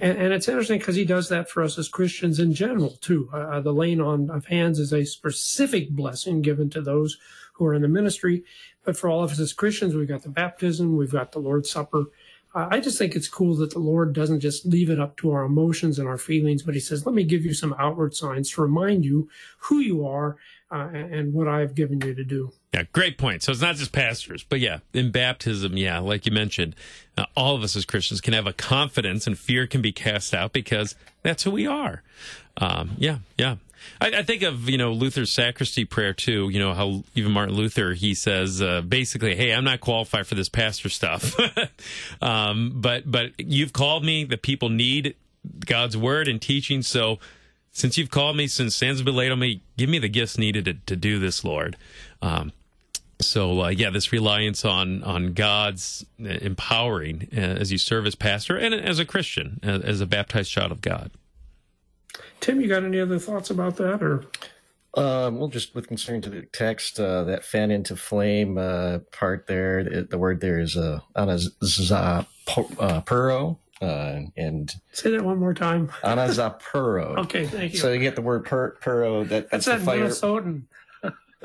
And, 0.00 0.18
and 0.18 0.32
it's 0.32 0.48
interesting 0.48 0.78
because 0.78 0.96
he 0.96 1.04
does 1.04 1.28
that 1.28 1.48
for 1.48 1.62
us 1.62 1.78
as 1.78 1.88
Christians 1.88 2.40
in 2.40 2.52
general, 2.52 2.90
too. 3.00 3.28
Uh, 3.32 3.38
uh, 3.38 3.60
the 3.60 3.72
laying 3.72 4.00
on 4.00 4.30
of 4.30 4.46
hands 4.46 4.78
is 4.78 4.92
a 4.92 5.04
specific 5.04 5.90
blessing 5.90 6.42
given 6.42 6.68
to 6.70 6.80
those 6.80 7.18
who 7.54 7.66
are 7.66 7.74
in 7.74 7.82
the 7.82 7.88
ministry. 7.88 8.44
But 8.84 8.96
for 8.96 9.08
all 9.08 9.22
of 9.22 9.30
us 9.30 9.38
as 9.38 9.52
Christians, 9.52 9.94
we've 9.94 10.08
got 10.08 10.22
the 10.22 10.28
baptism, 10.28 10.96
we've 10.96 11.12
got 11.12 11.32
the 11.32 11.38
Lord's 11.38 11.70
Supper. 11.70 12.06
I 12.54 12.78
just 12.78 12.98
think 12.98 13.16
it's 13.16 13.26
cool 13.26 13.56
that 13.56 13.70
the 13.70 13.80
Lord 13.80 14.12
doesn't 14.12 14.40
just 14.40 14.64
leave 14.64 14.88
it 14.88 15.00
up 15.00 15.16
to 15.18 15.32
our 15.32 15.42
emotions 15.42 15.98
and 15.98 16.06
our 16.06 16.18
feelings, 16.18 16.62
but 16.62 16.74
He 16.74 16.80
says, 16.80 17.04
let 17.04 17.14
me 17.14 17.24
give 17.24 17.44
you 17.44 17.52
some 17.52 17.74
outward 17.78 18.14
signs 18.14 18.50
to 18.52 18.62
remind 18.62 19.04
you 19.04 19.28
who 19.58 19.80
you 19.80 20.06
are 20.06 20.36
uh, 20.70 20.88
and 20.92 21.32
what 21.32 21.48
I've 21.48 21.74
given 21.74 22.00
you 22.00 22.14
to 22.14 22.24
do. 22.24 22.52
Yeah, 22.72 22.84
great 22.92 23.18
point. 23.18 23.42
So 23.42 23.52
it's 23.52 23.60
not 23.60 23.76
just 23.76 23.92
pastors, 23.92 24.44
but 24.44 24.60
yeah, 24.60 24.78
in 24.92 25.10
baptism, 25.10 25.76
yeah, 25.76 25.98
like 25.98 26.26
you 26.26 26.32
mentioned, 26.32 26.74
uh, 27.16 27.26
all 27.36 27.54
of 27.54 27.62
us 27.62 27.76
as 27.76 27.84
Christians 27.84 28.20
can 28.20 28.34
have 28.34 28.46
a 28.46 28.52
confidence 28.52 29.26
and 29.26 29.38
fear 29.38 29.66
can 29.66 29.82
be 29.82 29.92
cast 29.92 30.34
out 30.34 30.52
because 30.52 30.94
that's 31.22 31.42
who 31.42 31.50
we 31.50 31.66
are. 31.66 32.02
Um, 32.56 32.92
yeah, 32.98 33.18
yeah. 33.36 33.56
I, 34.00 34.08
I, 34.08 34.22
think 34.22 34.42
of 34.42 34.68
you 34.68 34.78
know 34.78 34.92
Luther's 34.92 35.30
sacristy 35.30 35.84
prayer 35.84 36.12
too. 36.12 36.48
You 36.48 36.58
know 36.58 36.74
how 36.74 37.04
even 37.14 37.32
Martin 37.32 37.54
Luther 37.54 37.94
he 37.94 38.14
says 38.14 38.60
uh, 38.60 38.82
basically, 38.82 39.36
"Hey, 39.36 39.52
I'm 39.52 39.64
not 39.64 39.80
qualified 39.80 40.26
for 40.26 40.34
this 40.34 40.48
pastor 40.48 40.88
stuff, 40.88 41.34
um, 42.22 42.72
but 42.74 43.10
but 43.10 43.32
you've 43.38 43.72
called 43.72 44.04
me. 44.04 44.24
The 44.24 44.36
people 44.36 44.68
need 44.68 45.16
God's 45.64 45.96
word 45.96 46.28
and 46.28 46.40
teaching, 46.40 46.82
so." 46.82 47.18
since 47.76 47.98
you've 47.98 48.10
called 48.10 48.36
me, 48.36 48.46
since 48.46 48.80
laid 48.80 49.32
on 49.32 49.40
me, 49.40 49.60
give 49.76 49.90
me 49.90 49.98
the 49.98 50.08
gifts 50.08 50.38
needed 50.38 50.64
to, 50.64 50.74
to 50.74 50.94
do 50.94 51.18
this, 51.18 51.42
Lord. 51.42 51.76
Um, 52.22 52.52
so 53.20 53.62
uh, 53.62 53.68
yeah, 53.68 53.90
this 53.90 54.12
reliance 54.12 54.64
on 54.64 55.02
on 55.02 55.32
God's 55.34 56.04
empowering 56.18 57.28
uh, 57.36 57.40
as 57.40 57.72
you 57.72 57.78
serve 57.78 58.06
as 58.06 58.14
pastor 58.14 58.56
and 58.56 58.74
as 58.74 58.98
a 58.98 59.04
Christian, 59.04 59.60
as 59.62 60.00
a 60.00 60.06
baptized 60.06 60.50
child 60.50 60.72
of 60.72 60.80
God. 60.80 61.10
Tim, 62.40 62.60
you 62.60 62.68
got 62.68 62.84
any 62.84 63.00
other 63.00 63.18
thoughts 63.18 63.50
about 63.50 63.76
that, 63.76 64.02
or? 64.02 64.24
Um, 64.96 65.38
well, 65.38 65.48
just 65.48 65.74
with 65.74 65.88
concern 65.88 66.20
to 66.22 66.30
the 66.30 66.42
text, 66.42 67.00
uh, 67.00 67.24
that 67.24 67.44
fan 67.44 67.72
into 67.72 67.96
flame 67.96 68.58
uh, 68.58 68.98
part 69.10 69.46
there, 69.48 69.82
the, 69.82 70.02
the 70.04 70.18
word 70.18 70.40
there 70.40 70.60
is 70.60 70.76
uh, 70.76 71.00
anazapuro, 71.16 72.26
uh, 73.82 74.20
and 74.36 74.72
Say 74.92 75.10
that 75.10 75.24
one 75.24 75.38
more 75.38 75.54
time. 75.54 75.88
anazapuro. 76.04 77.18
Okay, 77.24 77.46
thank 77.46 77.72
you. 77.72 77.78
So 77.78 77.92
you 77.92 77.98
get 78.00 78.14
the 78.14 78.22
word 78.22 78.44
per, 78.44 78.72
puro. 78.80 79.24
That, 79.24 79.50
That's 79.50 79.52
that's, 79.66 79.66
that 79.66 79.78
the 79.80 79.84
fire. 79.84 80.08
Minnesotan. 80.08 80.62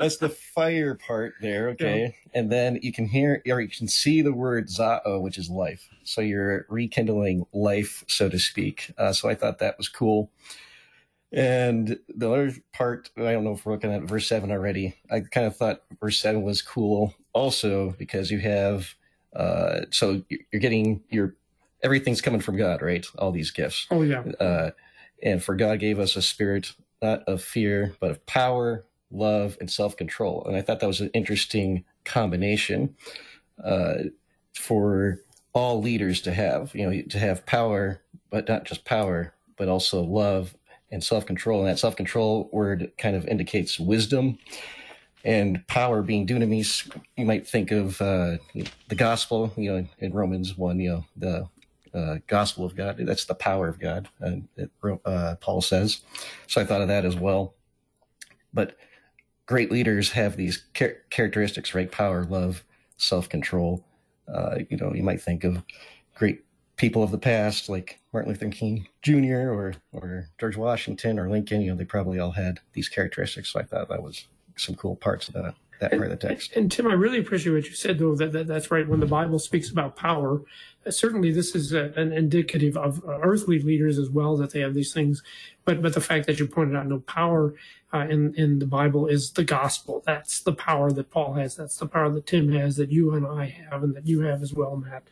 That's 0.00 0.16
the 0.16 0.30
fire 0.30 0.94
part 0.94 1.34
there. 1.42 1.68
Okay, 1.68 2.16
and 2.34 2.50
then 2.50 2.78
you 2.82 2.90
can 2.90 3.06
hear 3.06 3.42
or 3.46 3.60
you 3.60 3.68
can 3.68 3.86
see 3.86 4.22
the 4.22 4.32
word 4.32 4.68
zao, 4.68 5.20
which 5.20 5.36
is 5.36 5.50
life. 5.50 5.88
So 6.04 6.22
you're 6.22 6.64
rekindling 6.70 7.44
life, 7.52 8.02
so 8.08 8.28
to 8.30 8.38
speak. 8.38 8.92
Uh, 8.96 9.12
so 9.12 9.28
I 9.28 9.34
thought 9.34 9.58
that 9.58 9.76
was 9.76 9.88
cool. 9.88 10.32
And 11.32 11.98
the 12.08 12.32
other 12.32 12.52
part, 12.72 13.10
I 13.16 13.32
don't 13.32 13.44
know 13.44 13.52
if 13.52 13.64
we're 13.64 13.74
looking 13.74 13.92
at 13.92 14.02
verse 14.02 14.26
seven 14.26 14.50
already. 14.50 14.96
I 15.10 15.20
kind 15.20 15.46
of 15.46 15.54
thought 15.54 15.82
verse 16.00 16.18
seven 16.18 16.42
was 16.42 16.62
cool 16.62 17.14
also 17.32 17.94
because 17.98 18.30
you 18.30 18.38
have, 18.40 18.94
uh, 19.36 19.82
so 19.90 20.22
you're 20.28 20.60
getting 20.60 21.02
your 21.10 21.36
everything's 21.82 22.20
coming 22.20 22.40
from 22.40 22.56
God, 22.56 22.82
right? 22.82 23.06
All 23.18 23.32
these 23.32 23.50
gifts. 23.50 23.86
Oh 23.90 24.02
yeah. 24.02 24.22
Uh, 24.40 24.70
and 25.22 25.42
for 25.42 25.54
God 25.54 25.78
gave 25.78 25.98
us 25.98 26.16
a 26.16 26.22
spirit 26.22 26.72
not 27.02 27.22
of 27.24 27.42
fear, 27.42 27.94
but 28.00 28.10
of 28.10 28.26
power, 28.26 28.84
love, 29.10 29.56
and 29.60 29.70
self 29.70 29.96
control. 29.96 30.44
And 30.46 30.56
I 30.56 30.62
thought 30.62 30.80
that 30.80 30.86
was 30.86 31.00
an 31.00 31.10
interesting 31.14 31.84
combination 32.04 32.96
uh, 33.62 33.94
for 34.54 35.20
all 35.52 35.80
leaders 35.80 36.20
to 36.22 36.32
have. 36.32 36.74
You 36.74 36.90
know, 36.90 37.02
to 37.02 37.18
have 37.18 37.46
power, 37.46 38.02
but 38.30 38.48
not 38.48 38.64
just 38.64 38.84
power, 38.84 39.34
but 39.56 39.68
also 39.68 40.02
love 40.02 40.54
and 40.90 41.02
self 41.02 41.26
control. 41.26 41.60
And 41.60 41.68
that 41.68 41.78
self 41.78 41.96
control 41.96 42.48
word 42.52 42.92
kind 42.98 43.16
of 43.16 43.26
indicates 43.26 43.78
wisdom. 43.78 44.38
And 45.22 45.66
power 45.66 46.00
being 46.00 46.26
dunamis, 46.26 46.90
you 47.16 47.26
might 47.26 47.46
think 47.46 47.70
of 47.72 48.00
uh, 48.00 48.38
the 48.88 48.94
gospel, 48.94 49.52
you 49.54 49.70
know, 49.70 49.86
in 49.98 50.12
Romans 50.14 50.56
1, 50.56 50.80
you 50.80 50.88
know, 50.88 51.04
the 51.14 51.48
uh, 51.92 52.18
gospel 52.26 52.64
of 52.64 52.74
God. 52.74 52.96
That's 52.98 53.26
the 53.26 53.34
power 53.34 53.68
of 53.68 53.78
God, 53.78 54.08
uh, 54.24 54.36
it, 54.56 54.70
uh, 55.04 55.34
Paul 55.40 55.60
says. 55.60 56.00
So 56.46 56.60
I 56.60 56.64
thought 56.64 56.80
of 56.80 56.88
that 56.88 57.04
as 57.04 57.16
well. 57.16 57.54
But 58.54 58.76
great 59.50 59.72
leaders 59.72 60.12
have 60.12 60.36
these 60.36 60.62
char- 60.74 60.98
characteristics, 61.10 61.74
right? 61.74 61.90
Power, 61.90 62.24
love, 62.24 62.62
self 62.98 63.28
control. 63.28 63.84
Uh, 64.32 64.60
you 64.70 64.76
know, 64.76 64.94
you 64.94 65.02
might 65.02 65.20
think 65.20 65.42
of 65.42 65.60
great 66.14 66.44
people 66.76 67.02
of 67.02 67.10
the 67.10 67.18
past 67.18 67.68
like 67.68 67.98
Martin 68.12 68.30
Luther 68.30 68.48
King 68.48 68.86
Jr. 69.02 69.50
or 69.50 69.74
or 69.92 70.28
George 70.38 70.56
Washington 70.56 71.18
or 71.18 71.28
Lincoln. 71.28 71.62
You 71.62 71.72
know, 71.72 71.76
they 71.76 71.84
probably 71.84 72.20
all 72.20 72.30
had 72.30 72.60
these 72.74 72.88
characteristics. 72.88 73.52
So 73.52 73.58
I 73.58 73.64
thought 73.64 73.88
that 73.88 74.04
was 74.04 74.28
some 74.56 74.76
cool 74.76 74.94
parts 74.94 75.26
of 75.26 75.34
the, 75.34 75.52
that 75.80 75.90
part 75.90 76.04
of 76.04 76.10
the 76.10 76.28
text. 76.28 76.54
And 76.56 76.70
Tim, 76.70 76.86
I 76.86 76.92
really 76.92 77.18
appreciate 77.18 77.52
what 77.52 77.64
you 77.64 77.74
said, 77.74 77.98
though. 77.98 78.14
That, 78.14 78.32
that 78.32 78.46
that's 78.46 78.70
right. 78.70 78.88
When 78.88 79.00
the 79.00 79.06
Bible 79.06 79.38
speaks 79.38 79.70
about 79.70 79.96
power, 79.96 80.42
uh, 80.86 80.90
certainly 80.90 81.32
this 81.32 81.54
is 81.54 81.74
uh, 81.74 81.92
an 81.96 82.12
indicative 82.12 82.76
of 82.76 83.02
uh, 83.06 83.18
earthly 83.20 83.58
leaders 83.58 83.98
as 83.98 84.10
well 84.10 84.36
that 84.36 84.50
they 84.50 84.60
have 84.60 84.74
these 84.74 84.92
things. 84.92 85.22
But 85.64 85.82
but 85.82 85.94
the 85.94 86.00
fact 86.00 86.26
that 86.26 86.38
you 86.38 86.46
pointed 86.46 86.76
out 86.76 86.86
no 86.86 87.00
power 87.00 87.54
uh, 87.92 88.06
in 88.08 88.34
in 88.34 88.58
the 88.58 88.66
Bible 88.66 89.06
is 89.06 89.32
the 89.32 89.44
gospel. 89.44 90.02
That's 90.06 90.40
the 90.40 90.52
power 90.52 90.92
that 90.92 91.10
Paul 91.10 91.34
has. 91.34 91.56
That's 91.56 91.76
the 91.76 91.86
power 91.86 92.10
that 92.10 92.26
Tim 92.26 92.52
has. 92.52 92.76
That 92.76 92.92
you 92.92 93.14
and 93.14 93.26
I 93.26 93.46
have, 93.46 93.82
and 93.82 93.94
that 93.94 94.06
you 94.06 94.20
have 94.20 94.42
as 94.42 94.54
well, 94.54 94.76
Matt. 94.76 95.04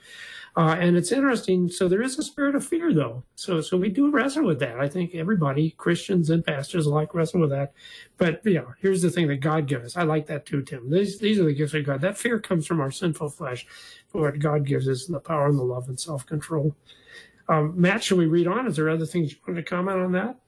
Uh, 0.58 0.76
and 0.80 0.96
it's 0.96 1.12
interesting. 1.12 1.68
So 1.68 1.86
there 1.86 2.02
is 2.02 2.18
a 2.18 2.22
spirit 2.24 2.56
of 2.56 2.66
fear, 2.66 2.92
though. 2.92 3.22
So 3.36 3.60
so 3.60 3.76
we 3.76 3.90
do 3.90 4.10
wrestle 4.10 4.44
with 4.44 4.58
that. 4.58 4.80
I 4.80 4.88
think 4.88 5.14
everybody, 5.14 5.70
Christians 5.78 6.30
and 6.30 6.44
pastors 6.44 6.84
alike, 6.84 7.14
wrestle 7.14 7.42
with 7.42 7.50
that. 7.50 7.72
But 8.16 8.40
yeah, 8.44 8.64
here's 8.80 9.00
the 9.00 9.10
thing 9.10 9.28
that 9.28 9.36
God 9.36 9.68
gives 9.68 9.84
us. 9.84 9.96
I 9.96 10.02
like 10.02 10.26
that 10.26 10.46
too, 10.46 10.62
Tim. 10.62 10.90
These 10.90 11.20
these 11.20 11.38
are 11.38 11.44
the 11.44 11.54
gifts 11.54 11.74
of 11.74 11.86
God. 11.86 12.00
That 12.00 12.18
fear 12.18 12.40
comes 12.40 12.66
from 12.66 12.80
our 12.80 12.90
sinful 12.90 13.30
flesh. 13.30 13.68
But 14.12 14.20
what 14.20 14.38
God 14.40 14.66
gives 14.66 14.88
us 14.88 15.06
the 15.06 15.20
power 15.20 15.46
and 15.46 15.56
the 15.56 15.62
love 15.62 15.88
and 15.88 16.00
self 16.00 16.26
control. 16.26 16.74
Um, 17.48 17.80
Matt, 17.80 18.02
should 18.02 18.18
we 18.18 18.26
read 18.26 18.48
on? 18.48 18.66
Is 18.66 18.74
there 18.74 18.90
other 18.90 19.06
things 19.06 19.30
you 19.30 19.38
want 19.46 19.58
to 19.58 19.62
comment 19.62 20.00
on 20.00 20.10
that? 20.12 20.40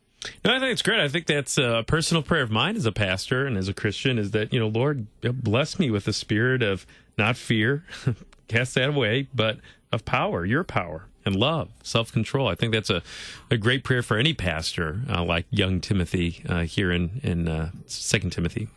No, 0.45 0.57
I 0.57 0.59
think 0.59 0.73
it's 0.73 0.83
great. 0.83 0.99
I 0.99 1.07
think 1.07 1.27
that's 1.27 1.57
a 1.57 1.85
personal 1.87 2.25
prayer 2.25 2.43
of 2.43 2.51
mine 2.51 2.75
as 2.75 2.85
a 2.85 2.93
pastor 2.93 3.47
and 3.47 3.57
as 3.57 3.69
a 3.69 3.75
Christian 3.75 4.19
is 4.19 4.33
that, 4.33 4.53
you 4.53 4.59
know, 4.59 4.69
Lord, 4.69 5.07
bless 5.23 5.79
me 5.79 5.91
with 5.91 6.05
the 6.05 6.13
spirit 6.13 6.63
of 6.63 6.85
not 7.17 7.37
fear, 7.37 7.85
cast 8.49 8.75
that 8.75 8.91
away, 8.91 9.29
but 9.35 9.61
of 9.93 10.05
power, 10.05 10.45
your 10.45 10.65
power 10.65 11.07
and 11.25 11.37
love, 11.37 11.71
self 11.83 12.13
control. 12.13 12.49
I 12.49 12.55
think 12.55 12.73
that's 12.73 12.91
a, 12.91 13.03
a 13.51 13.57
great 13.57 13.85
prayer 13.85 14.03
for 14.03 14.17
any 14.17 14.33
pastor, 14.33 15.03
uh, 15.09 15.23
like 15.25 15.47
young 15.51 15.81
Timothy 15.81 16.43
uh, 16.49 16.61
here 16.63 16.91
in 16.93 17.21
in 17.23 17.49
uh, 17.49 17.71
Second 17.87 18.31
Timothy. 18.31 18.69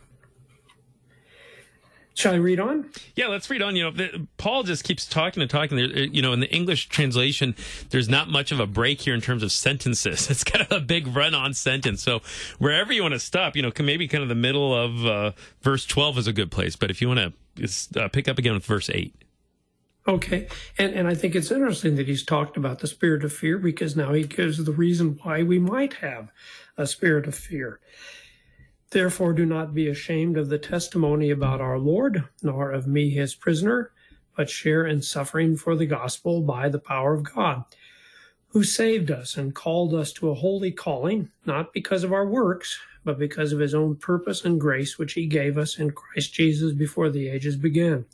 Shall 2.16 2.34
I 2.34 2.36
read 2.36 2.60
on? 2.60 2.88
Yeah, 3.16 3.26
let's 3.26 3.50
read 3.50 3.60
on. 3.60 3.74
You 3.74 3.84
know, 3.84 3.90
the, 3.90 4.26
Paul 4.36 4.62
just 4.62 4.84
keeps 4.84 5.04
talking 5.04 5.42
and 5.42 5.50
talking. 5.50 5.76
There, 5.76 5.86
you 5.86 6.22
know, 6.22 6.32
in 6.32 6.38
the 6.38 6.54
English 6.54 6.88
translation, 6.88 7.56
there's 7.90 8.08
not 8.08 8.28
much 8.28 8.52
of 8.52 8.60
a 8.60 8.68
break 8.68 9.00
here 9.00 9.14
in 9.14 9.20
terms 9.20 9.42
of 9.42 9.50
sentences. 9.50 10.30
It's 10.34 10.44
kind 10.44 10.64
of 10.64 10.70
a 10.70 10.80
big 10.80 11.08
run-on 11.08 11.54
sentence. 11.54 12.02
So 12.02 12.20
wherever 12.58 12.92
you 12.92 13.02
want 13.02 13.14
to 13.14 13.20
stop, 13.20 13.56
you 13.56 13.62
know, 13.62 13.72
maybe 13.80 14.06
kind 14.06 14.22
of 14.22 14.28
the 14.28 14.36
middle 14.36 14.74
of 14.74 15.06
uh, 15.06 15.32
verse 15.62 15.84
12 15.86 16.18
is 16.18 16.26
a 16.28 16.32
good 16.32 16.52
place. 16.52 16.76
But 16.76 16.90
if 16.90 17.02
you 17.02 17.08
want 17.08 17.34
to 17.56 18.00
uh, 18.00 18.08
pick 18.08 18.28
up 18.28 18.38
again 18.38 18.54
with 18.54 18.64
verse 18.64 18.88
8. 18.88 19.12
Okay. 20.06 20.48
And 20.78 20.92
and 20.94 21.08
I 21.08 21.14
think 21.14 21.34
it's 21.34 21.50
interesting 21.50 21.96
that 21.96 22.08
he's 22.08 22.24
talked 22.24 22.56
about 22.56 22.80
the 22.80 22.86
spirit 22.86 23.24
of 23.24 23.32
fear 23.32 23.58
because 23.58 23.96
now 23.96 24.12
he 24.12 24.24
gives 24.24 24.62
the 24.62 24.72
reason 24.72 25.18
why 25.22 25.42
we 25.42 25.58
might 25.58 25.94
have 25.94 26.30
a 26.76 26.86
spirit 26.86 27.26
of 27.26 27.34
fear. 27.34 27.80
Therefore 28.90 29.32
do 29.32 29.46
not 29.46 29.74
be 29.74 29.88
ashamed 29.88 30.36
of 30.36 30.50
the 30.50 30.58
testimony 30.58 31.30
about 31.30 31.60
our 31.60 31.78
Lord, 31.78 32.24
nor 32.42 32.70
of 32.70 32.86
me 32.86 33.10
his 33.10 33.34
prisoner, 33.34 33.92
but 34.36 34.50
share 34.50 34.86
in 34.86 35.00
suffering 35.00 35.56
for 35.56 35.74
the 35.74 35.86
gospel 35.86 36.42
by 36.42 36.68
the 36.68 36.78
power 36.78 37.14
of 37.14 37.34
God, 37.34 37.64
who 38.54 38.64
saved 38.64 39.10
us 39.10 39.36
and 39.36 39.54
called 39.54 39.92
us 39.92 40.12
to 40.12 40.30
a 40.30 40.34
holy 40.34 40.70
calling, 40.70 41.28
not 41.44 41.74
because 41.74 42.04
of 42.04 42.12
our 42.12 42.26
works, 42.26 42.78
but 43.04 43.18
because 43.18 43.52
of 43.52 43.58
his 43.58 43.74
own 43.74 43.96
purpose 43.96 44.44
and 44.44 44.60
grace 44.60 44.96
which 44.96 45.12
he 45.12 45.26
gave 45.26 45.58
us 45.58 45.78
in 45.78 45.90
Christ 45.90 46.32
Jesus 46.32 46.72
before 46.72 47.10
the 47.10 47.28
ages 47.28 47.56
began 47.56 48.06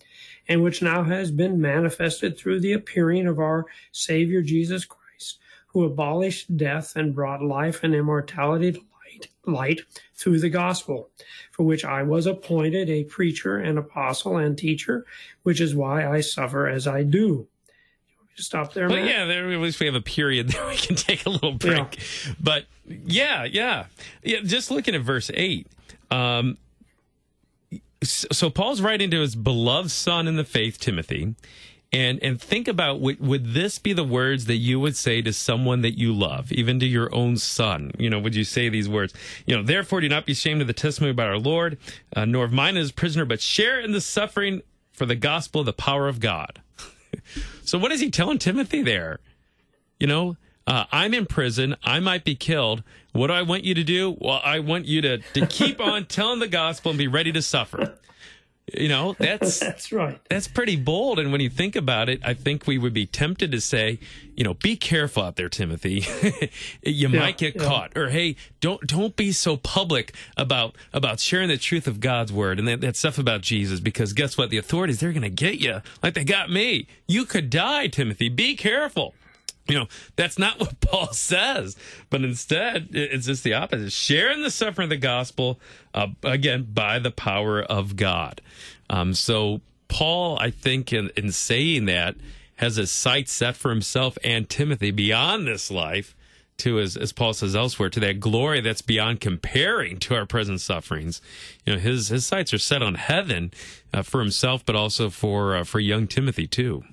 and 0.49 0.63
which 0.63 0.83
now 0.83 1.05
has 1.05 1.31
been 1.31 1.61
manifested 1.61 2.37
through 2.37 2.59
the 2.59 2.73
appearing 2.73 3.29
of 3.29 3.39
our 3.39 3.67
Savior 3.93 4.43
Jesus 4.43 4.85
Christ, 4.85 5.39
who 5.69 5.85
abolished 5.85 6.57
death 6.57 6.97
and 6.97 7.15
brought 7.15 7.43
life 7.43 7.85
and 7.85 7.95
immortality 7.95 8.73
to 8.73 8.81
light, 8.81 9.29
light 9.47 9.81
through 10.15 10.41
the 10.41 10.49
gospel, 10.49 11.11
for 11.53 11.65
which 11.65 11.85
I 11.85 12.03
was 12.03 12.27
appointed 12.27 12.91
a 12.91 13.05
preacher 13.05 13.59
and 13.59 13.79
apostle 13.79 14.39
and 14.39 14.59
teacher, 14.59 15.07
which 15.45 15.61
is 15.61 15.75
why 15.75 16.05
I 16.05 16.21
suffer 16.21 16.67
as 16.67 16.89
I 16.89 17.03
do. 17.05 17.47
Stop 18.37 18.73
there, 18.73 18.89
But 18.89 18.97
Matt? 19.01 19.09
yeah, 19.09 19.25
there, 19.27 19.51
at 19.53 19.59
least 19.61 19.81
we 19.81 19.87
have 19.87 19.95
a 19.95 20.01
period 20.01 20.49
there 20.53 20.67
we 20.67 20.77
can 20.77 20.97
take 20.97 21.27
a 21.27 21.31
little 21.31 21.53
break. 21.53 21.99
But 22.41 22.65
yeah, 22.87 23.45
yeah, 23.45 23.87
yeah. 24.23 24.41
Just 24.45 24.71
looking 24.71 24.95
at 24.95 25.03
verse 25.03 25.31
eight. 25.35 25.67
Um, 26.11 26.57
so 28.03 28.49
Paul's 28.51 28.81
writing 28.81 29.11
to 29.11 29.21
his 29.21 29.37
beloved 29.37 29.91
son 29.91 30.27
in 30.27 30.37
the 30.37 30.45
faith, 30.45 30.79
Timothy, 30.79 31.35
and 31.93 32.19
and 32.23 32.41
think 32.41 32.67
about 32.67 33.01
would, 33.01 33.21
would 33.21 33.53
this 33.53 33.79
be 33.79 33.93
the 33.93 34.05
words 34.05 34.47
that 34.47 34.57
you 34.57 34.81
would 34.81 34.97
say 34.97 35.21
to 35.23 35.33
someone 35.33 35.83
that 35.83 35.99
you 35.99 36.13
love, 36.15 36.51
even 36.51 36.81
to 36.81 36.87
your 36.87 37.15
own 37.15 37.37
son? 37.37 37.91
You 37.99 38.09
know, 38.09 38.19
would 38.19 38.35
you 38.35 38.45
say 38.45 38.69
these 38.71 38.89
words? 38.89 39.13
You 39.45 39.57
know, 39.57 39.63
therefore, 39.63 40.01
do 40.01 40.09
not 40.09 40.25
be 40.25 40.33
ashamed 40.33 40.63
of 40.63 40.67
the 40.67 40.73
testimony 40.73 41.11
about 41.11 41.29
our 41.29 41.39
Lord, 41.39 41.77
uh, 42.17 42.25
nor 42.25 42.45
of 42.45 42.53
mine 42.53 42.77
as 42.79 42.91
prisoner, 42.91 43.25
but 43.27 43.41
share 43.43 43.79
in 43.81 43.93
the 43.93 44.01
suffering 44.01 44.63
for 44.93 45.05
the 45.05 45.17
gospel, 45.17 45.61
of 45.61 45.67
the 45.67 45.73
power 45.73 46.09
of 46.09 46.21
God. 46.21 46.61
so, 47.65 47.79
what 47.79 47.93
is 47.93 48.01
he 48.01 48.11
telling 48.11 48.39
Timothy 48.39 48.83
there? 48.83 49.21
You 49.99 50.07
know, 50.07 50.37
uh, 50.67 50.85
I'm 50.93 51.15
in 51.15 51.27
prison. 51.27 51.77
I 51.83 52.01
might 52.01 52.25
be 52.25 52.35
killed. 52.35 52.83
What 53.13 53.27
do 53.27 53.33
I 53.33 53.43
want 53.43 53.65
you 53.65 53.75
to 53.75 53.85
do? 53.85 54.17
Well, 54.21 54.41
I 54.45 54.61
want 54.61 54.87
you 54.87 55.01
to, 55.03 55.19
to 55.19 55.47
keep 55.47 55.81
on 55.81 56.07
telling 56.07 56.39
the 56.39 56.49
gospel 56.49 56.91
and 56.91 56.99
be 56.99 57.09
ready 57.09 57.33
to 57.33 57.43
suffer. 57.43 57.95
You 58.75 58.89
know, 58.89 59.15
that's 59.19 59.61
That's 59.61 59.93
right. 59.93 60.21
that's 60.29 60.49
pretty 60.49 60.77
bold. 60.77 61.19
And 61.19 61.33
when 61.33 61.41
you 61.41 61.51
think 61.51 61.77
about 61.77 62.09
it, 62.09 62.21
I 62.25 62.35
think 62.35 62.67
we 62.67 62.79
would 62.79 62.93
be 62.93 63.07
tempted 63.07 63.53
to 63.53 63.61
say, 63.61 63.99
you 64.35 64.45
know, 64.45 64.55
be 64.55 64.77
careful 64.77 65.23
out 65.23 65.37
there, 65.37 65.49
Timothy. 65.49 66.05
you 66.83 67.09
might 67.09 67.39
get 67.39 67.57
yeah. 67.57 67.65
caught. 67.65 67.97
Or 67.97 68.09
hey, 68.09 68.37
don't 68.61 68.87
don't 68.87 69.17
be 69.17 69.33
so 69.33 69.57
public 69.57 70.15
about 70.37 70.75
about 70.93 71.21
sharing 71.21 71.49
the 71.49 71.59
truth 71.59 71.87
of 71.87 72.01
God's 72.01 72.33
word 72.33 72.59
and 72.59 72.69
that, 72.69 72.81
that 72.81 72.97
stuff 72.97 73.19
about 73.19 73.41
Jesus, 73.43 73.81
because 73.81 74.13
guess 74.13 74.39
what? 74.39 74.51
The 74.51 74.59
authorities 74.59 75.01
they're 75.01 75.13
gonna 75.13 75.29
get 75.29 75.61
you 75.61 75.83
like 76.03 76.15
they 76.15 76.25
got 76.25 76.51
me. 76.51 76.87
You 77.07 77.25
could 77.25 77.51
die, 77.51 77.89
Timothy. 77.89 78.29
Be 78.29 78.57
careful. 78.57 79.15
You 79.69 79.79
know, 79.79 79.89
that's 80.17 80.39
not 80.39 80.59
what 80.59 80.81
Paul 80.81 81.13
says, 81.13 81.77
but 82.09 82.23
instead 82.23 82.89
it's 82.93 83.27
just 83.27 83.45
the 83.45 83.55
opposite. 83.55 83.93
Sharing 83.93 84.43
the 84.43 84.51
suffering 84.51 84.87
of 84.87 84.91
the 84.91 84.97
gospel, 84.97 85.61
uh, 85.95 86.09
again, 86.23 86.69
by 86.73 86.99
the 86.99 87.11
power 87.11 87.63
of 87.63 87.97
God. 87.97 88.41
Um, 88.89 89.15
so 89.15 89.61
Paul, 89.89 90.39
I 90.41 90.51
think 90.51 90.93
in, 90.93 91.11
in 91.17 91.33
saying 91.33 91.87
that 91.87 92.17
has 92.57 92.77
his 92.77 92.91
sights 92.91 93.33
set 93.33 93.57
for 93.57 93.71
himself 93.71 94.19
and 94.23 94.49
Timothy 94.49 94.91
beyond 94.91 95.47
this 95.47 95.71
life 95.71 96.15
too, 96.61 96.79
as, 96.79 96.97
as 96.97 97.13
Paul 97.13 97.33
says 97.33 97.57
elsewhere, 97.57 97.89
to 97.89 98.01
that 98.01 98.21
glory 98.21 98.61
that's 98.61 98.83
beyond 98.83 99.21
comparing 99.21 99.99
to 100.01 100.15
our 100.15 100.27
present 100.27 100.61
sufferings. 100.61 101.23
You 101.65 101.73
know, 101.73 101.79
his 101.81 102.09
his 102.09 102.27
sights 102.27 102.53
are 102.53 102.59
set 102.59 102.83
on 102.83 102.95
heaven 102.97 103.51
uh, 103.95 104.03
for 104.03 104.21
himself, 104.21 104.65
but 104.65 104.77
also 104.77 105.09
for 105.09 105.57
uh, 105.57 105.65
for 105.65 105.81
young 105.81 106.07
Timothy 106.07 106.47
too. 106.47 106.85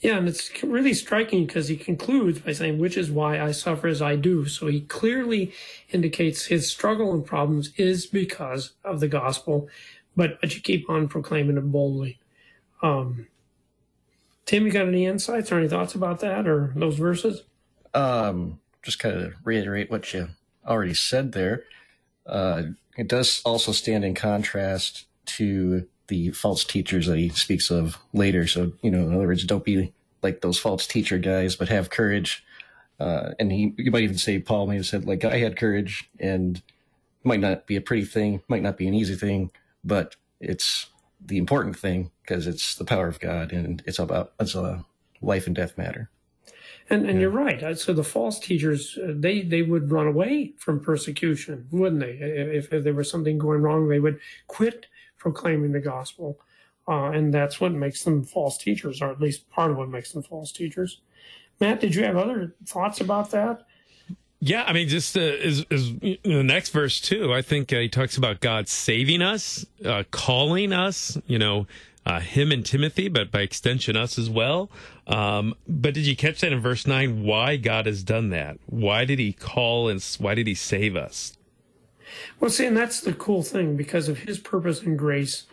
Yeah, 0.00 0.16
and 0.16 0.28
it's 0.28 0.50
really 0.62 0.94
striking 0.94 1.46
because 1.46 1.68
he 1.68 1.76
concludes 1.76 2.40
by 2.40 2.52
saying, 2.52 2.78
which 2.78 2.96
is 2.96 3.10
why 3.10 3.40
I 3.40 3.52
suffer 3.52 3.88
as 3.88 4.02
I 4.02 4.16
do. 4.16 4.46
So 4.46 4.66
he 4.66 4.80
clearly 4.80 5.52
indicates 5.90 6.46
his 6.46 6.70
struggle 6.70 7.12
and 7.12 7.24
problems 7.24 7.72
is 7.76 8.06
because 8.06 8.72
of 8.84 9.00
the 9.00 9.08
gospel, 9.08 9.68
but, 10.16 10.40
but 10.40 10.54
you 10.54 10.60
keep 10.60 10.90
on 10.90 11.08
proclaiming 11.08 11.56
it 11.56 11.72
boldly. 11.72 12.18
Um, 12.82 13.28
Tim, 14.44 14.66
you 14.66 14.72
got 14.72 14.88
any 14.88 15.06
insights 15.06 15.52
or 15.52 15.58
any 15.58 15.68
thoughts 15.68 15.94
about 15.94 16.20
that 16.20 16.48
or 16.48 16.72
those 16.74 16.96
verses? 16.96 17.42
Um, 17.94 18.58
just 18.82 18.98
kind 18.98 19.16
of 19.16 19.34
reiterate 19.44 19.90
what 19.90 20.12
you 20.12 20.28
already 20.66 20.94
said 20.94 21.32
there. 21.32 21.64
Uh, 22.26 22.62
it 22.96 23.08
does 23.08 23.40
also 23.44 23.72
stand 23.72 24.04
in 24.04 24.14
contrast 24.14 25.06
to 25.24 25.86
the 26.08 26.30
false 26.30 26.64
teachers 26.64 27.06
that 27.06 27.18
he 27.18 27.28
speaks 27.30 27.70
of 27.70 27.98
later. 28.12 28.46
So, 28.46 28.72
you 28.82 28.90
know, 28.90 29.02
in 29.02 29.14
other 29.14 29.26
words, 29.26 29.44
don't 29.44 29.64
be 29.64 29.92
like 30.22 30.40
those 30.40 30.58
false 30.58 30.86
teacher 30.86 31.18
guys, 31.18 31.56
but 31.56 31.68
have 31.68 31.90
courage. 31.90 32.44
Uh, 33.00 33.32
and 33.38 33.50
he, 33.50 33.74
you 33.76 33.90
might 33.90 34.02
even 34.02 34.18
say, 34.18 34.38
Paul 34.38 34.66
may 34.66 34.76
have 34.76 34.86
said, 34.86 35.06
like, 35.06 35.24
I 35.24 35.38
had 35.38 35.56
courage 35.56 36.08
and 36.20 36.62
might 37.24 37.40
not 37.40 37.66
be 37.66 37.76
a 37.76 37.80
pretty 37.80 38.04
thing, 38.04 38.42
might 38.48 38.62
not 38.62 38.76
be 38.76 38.86
an 38.86 38.94
easy 38.94 39.16
thing, 39.16 39.50
but 39.82 40.16
it's 40.40 40.86
the 41.24 41.38
important 41.38 41.76
thing 41.76 42.10
because 42.22 42.46
it's 42.46 42.74
the 42.74 42.84
power 42.84 43.08
of 43.08 43.20
God 43.20 43.52
and 43.52 43.82
it's 43.86 43.98
about, 43.98 44.32
it's 44.38 44.54
a 44.54 44.84
life 45.20 45.46
and 45.46 45.56
death 45.56 45.78
matter. 45.78 46.10
And 46.90 47.06
and 47.06 47.14
yeah. 47.14 47.20
you're 47.20 47.30
right. 47.30 47.78
So 47.78 47.92
the 47.92 48.04
false 48.04 48.38
teachers, 48.38 48.98
uh, 48.98 49.12
they 49.14 49.42
they 49.42 49.62
would 49.62 49.90
run 49.90 50.06
away 50.06 50.52
from 50.58 50.80
persecution, 50.80 51.68
wouldn't 51.70 52.00
they? 52.00 52.10
If, 52.10 52.72
if 52.72 52.84
there 52.84 52.92
was 52.92 53.08
something 53.08 53.38
going 53.38 53.62
wrong, 53.62 53.88
they 53.88 54.00
would 54.00 54.18
quit 54.48 54.86
proclaiming 55.22 55.70
the 55.70 55.80
gospel. 55.80 56.36
Uh, 56.88 57.12
and 57.12 57.32
that's 57.32 57.60
what 57.60 57.72
makes 57.72 58.02
them 58.02 58.24
false 58.24 58.58
teachers, 58.58 59.00
or 59.00 59.10
at 59.12 59.20
least 59.20 59.48
part 59.50 59.70
of 59.70 59.76
what 59.76 59.88
makes 59.88 60.10
them 60.10 60.22
false 60.22 60.50
teachers. 60.50 61.00
Matt, 61.60 61.80
did 61.80 61.94
you 61.94 62.02
have 62.02 62.16
other 62.16 62.56
thoughts 62.66 63.00
about 63.00 63.30
that? 63.30 63.64
Yeah, 64.40 64.64
I 64.66 64.72
mean, 64.72 64.88
just 64.88 65.16
uh, 65.16 65.20
is, 65.20 65.64
is 65.70 65.94
the 66.00 66.42
next 66.42 66.70
verse 66.70 67.00
too. 67.00 67.32
I 67.32 67.40
think 67.40 67.72
uh, 67.72 67.78
he 67.78 67.88
talks 67.88 68.16
about 68.16 68.40
God 68.40 68.68
saving 68.68 69.22
us, 69.22 69.64
uh, 69.84 70.02
calling 70.10 70.72
us. 70.72 71.16
You 71.28 71.38
know, 71.38 71.68
uh, 72.04 72.18
him 72.18 72.50
and 72.50 72.66
Timothy, 72.66 73.06
but 73.06 73.30
by 73.30 73.42
extension 73.42 73.96
us 73.96 74.18
as 74.18 74.28
well. 74.28 74.68
Um, 75.06 75.54
but 75.68 75.94
did 75.94 76.04
you 76.04 76.16
catch 76.16 76.40
that 76.40 76.52
in 76.52 76.58
verse 76.58 76.84
nine? 76.88 77.22
Why 77.22 77.56
God 77.56 77.86
has 77.86 78.02
done 78.02 78.30
that? 78.30 78.58
Why 78.66 79.04
did 79.04 79.20
He 79.20 79.32
call 79.32 79.88
and 79.88 80.02
why 80.18 80.34
did 80.34 80.48
He 80.48 80.54
save 80.54 80.96
us? 80.96 81.38
Well, 82.40 82.50
see, 82.50 82.66
and 82.66 82.76
that's 82.76 83.00
the 83.00 83.12
cool 83.12 83.42
thing 83.42 83.76
because 83.76 84.08
of 84.08 84.18
his 84.18 84.38
purpose 84.38 84.82
and 84.82 84.98
grace, 84.98 85.44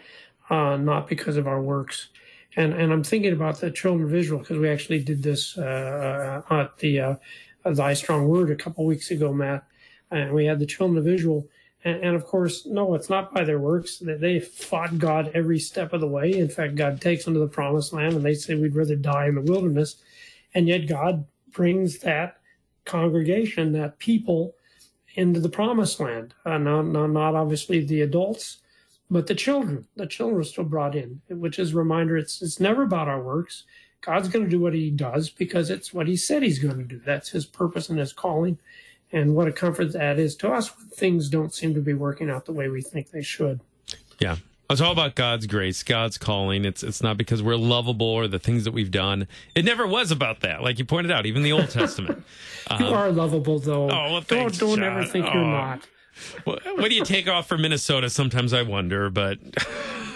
uh, 0.49 0.77
not 0.77 1.07
because 1.07 1.37
of 1.37 1.47
our 1.47 1.61
works. 1.61 2.09
And 2.55 2.73
and 2.73 2.91
I'm 2.91 3.03
thinking 3.03 3.33
about 3.33 3.59
the 3.59 3.71
children 3.71 4.07
of 4.07 4.15
Israel 4.15 4.39
because 4.39 4.57
we 4.57 4.69
actually 4.69 5.03
did 5.03 5.23
this 5.23 5.57
uh, 5.57 6.41
at 6.49 6.77
the 6.79 6.99
uh, 6.99 7.15
Thy 7.63 7.93
Strong 7.93 8.27
Word 8.27 8.49
a 8.49 8.55
couple 8.55 8.85
weeks 8.85 9.11
ago, 9.11 9.33
Matt. 9.33 9.65
And 10.11 10.33
we 10.33 10.45
had 10.45 10.59
the 10.59 10.65
children 10.65 10.97
of 10.97 11.07
Israel. 11.07 11.47
And, 11.85 12.13
of 12.13 12.25
course, 12.25 12.65
no, 12.65 12.93
it's 12.93 13.09
not 13.09 13.33
by 13.33 13.45
their 13.45 13.59
works. 13.59 13.99
They 13.99 14.41
fought 14.41 14.97
God 14.97 15.31
every 15.33 15.59
step 15.59 15.93
of 15.93 16.01
the 16.01 16.07
way. 16.07 16.33
In 16.33 16.49
fact, 16.49 16.75
God 16.75 16.99
takes 16.99 17.23
them 17.23 17.35
to 17.35 17.39
the 17.39 17.47
promised 17.47 17.93
land 17.93 18.15
and 18.15 18.25
they 18.25 18.33
say 18.33 18.55
we'd 18.55 18.75
rather 18.75 18.97
die 18.97 19.27
in 19.27 19.35
the 19.35 19.41
wilderness. 19.41 19.95
And 20.53 20.67
yet 20.67 20.87
God 20.89 21.25
brings 21.53 21.99
that 21.99 22.37
congregation, 22.83 23.71
that 23.73 23.97
people, 23.97 24.55
into 25.19 25.41
the 25.41 25.49
promised 25.49 25.99
land. 25.99 26.33
Uh, 26.45 26.57
not, 26.57 26.83
not, 26.83 27.07
not 27.07 27.35
obviously 27.35 27.83
the 27.83 28.01
adults, 28.01 28.59
but 29.11 29.27
the 29.27 29.35
children. 29.35 29.85
The 29.97 30.07
children 30.07 30.39
are 30.39 30.45
still 30.45 30.63
brought 30.63 30.95
in, 30.95 31.21
which 31.27 31.59
is 31.59 31.73
a 31.73 31.77
reminder 31.77 32.15
it's, 32.15 32.41
it's 32.41 32.59
never 32.59 32.83
about 32.83 33.09
our 33.09 33.21
works. 33.21 33.63
God's 34.01 34.29
going 34.29 34.45
to 34.45 34.51
do 34.51 34.61
what 34.61 34.73
he 34.73 34.89
does 34.89 35.29
because 35.29 35.69
it's 35.69 35.93
what 35.93 36.07
he 36.07 36.15
said 36.15 36.41
he's 36.41 36.59
going 36.59 36.77
to 36.77 36.85
do. 36.85 37.01
That's 37.05 37.29
his 37.29 37.45
purpose 37.45 37.89
and 37.89 37.99
his 37.99 38.13
calling. 38.13 38.59
And 39.11 39.35
what 39.35 39.47
a 39.47 39.51
comfort 39.51 39.91
that 39.91 40.19
is 40.19 40.35
to 40.37 40.51
us 40.51 40.75
when 40.77 40.87
things 40.87 41.27
don't 41.27 41.53
seem 41.53 41.73
to 41.73 41.81
be 41.81 41.93
working 41.93 42.29
out 42.29 42.45
the 42.45 42.53
way 42.53 42.69
we 42.69 42.81
think 42.81 43.11
they 43.11 43.23
should. 43.23 43.59
Yeah. 44.19 44.37
It's 44.69 44.81
all 44.81 44.91
about 44.91 45.15
God's 45.15 45.47
grace, 45.47 45.81
God's 45.81 46.19
calling. 46.19 46.63
It's 46.63 46.83
it's 46.83 47.01
not 47.01 47.17
because 47.17 47.41
we're 47.41 47.55
lovable 47.55 48.05
or 48.05 48.27
the 48.27 48.37
things 48.37 48.65
that 48.65 48.71
we've 48.71 48.91
done. 48.91 49.27
It 49.55 49.65
never 49.65 49.87
was 49.87 50.11
about 50.11 50.41
that, 50.41 50.61
like 50.61 50.77
you 50.77 50.85
pointed 50.85 51.11
out, 51.11 51.25
even 51.25 51.41
the 51.41 51.53
Old 51.53 51.71
Testament. 51.71 52.23
you 52.79 52.85
um, 52.85 52.93
are 52.93 53.11
lovable, 53.11 53.57
though. 53.57 53.89
Oh, 53.89 54.11
well, 54.11 54.21
thanks, 54.21 54.59
don't 54.59 54.79
don't 54.79 54.83
ever 54.83 55.05
think 55.05 55.25
oh. 55.25 55.33
you're 55.33 55.43
not. 55.43 55.87
What, 56.43 56.63
what 56.77 56.89
do 56.89 56.95
you 56.95 57.03
take 57.03 57.27
off 57.27 57.47
for 57.47 57.57
Minnesota? 57.57 58.09
Sometimes 58.09 58.53
I 58.53 58.61
wonder, 58.61 59.09
but 59.09 59.39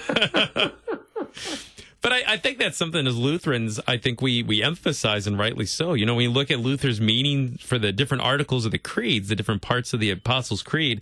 But 2.04 2.12
I, 2.12 2.24
I, 2.34 2.38
think 2.38 2.60
that's 2.60 2.76
something 2.76 3.08
as 3.08 3.16
Lutherans, 3.16 3.80
I 3.88 3.96
think 3.96 4.22
we, 4.22 4.44
we 4.44 4.62
emphasize, 4.62 5.26
and 5.26 5.40
rightly 5.40 5.66
so. 5.66 5.94
You 5.94 6.06
know, 6.06 6.16
when 6.16 6.24
you 6.24 6.32
look 6.32 6.52
at 6.52 6.60
Luther's 6.60 7.00
meaning 7.00 7.58
for 7.62 7.80
the 7.80 7.94
different 7.94 8.24
articles 8.24 8.66
of 8.66 8.74
the 8.74 8.78
creeds, 8.78 9.30
the 9.30 9.38
different 9.38 9.62
parts 9.62 9.94
of 9.94 10.02
the 10.02 10.12
Apostles' 10.12 10.64
Creed, 10.64 11.00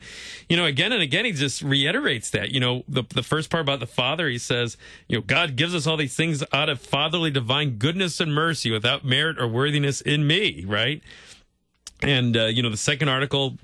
you 0.48 0.56
know, 0.56 0.66
again 0.66 0.92
and 0.92 1.02
again, 1.02 1.26
he 1.26 1.32
just 1.32 1.64
reiterates 1.64 2.30
that. 2.30 2.52
You 2.52 2.60
know, 2.60 2.84
the, 2.88 3.04
the 3.10 3.24
first 3.24 3.50
part 3.50 3.62
about 3.62 3.80
the 3.80 3.88
Father, 3.88 4.30
he 4.30 4.38
says, 4.38 4.78
you 5.08 5.18
know, 5.18 5.24
God 5.26 5.56
gives 5.56 5.74
us 5.74 5.88
all 5.88 5.98
these 5.98 6.16
things 6.16 6.44
out 6.54 6.70
of 6.70 6.80
fatherly 6.80 7.32
divine 7.32 7.78
goodness 7.78 8.20
and 8.20 8.32
mercy 8.32 8.70
without 8.70 9.04
merit 9.04 9.40
or 9.40 9.48
worthiness 9.48 10.02
in 10.02 10.28
me, 10.28 10.66
right? 10.68 11.02
And, 12.04 12.38
uh, 12.38 12.46
you 12.46 12.62
know, 12.62 12.70
the 12.70 12.78
second 12.78 13.10
article, 13.10 13.58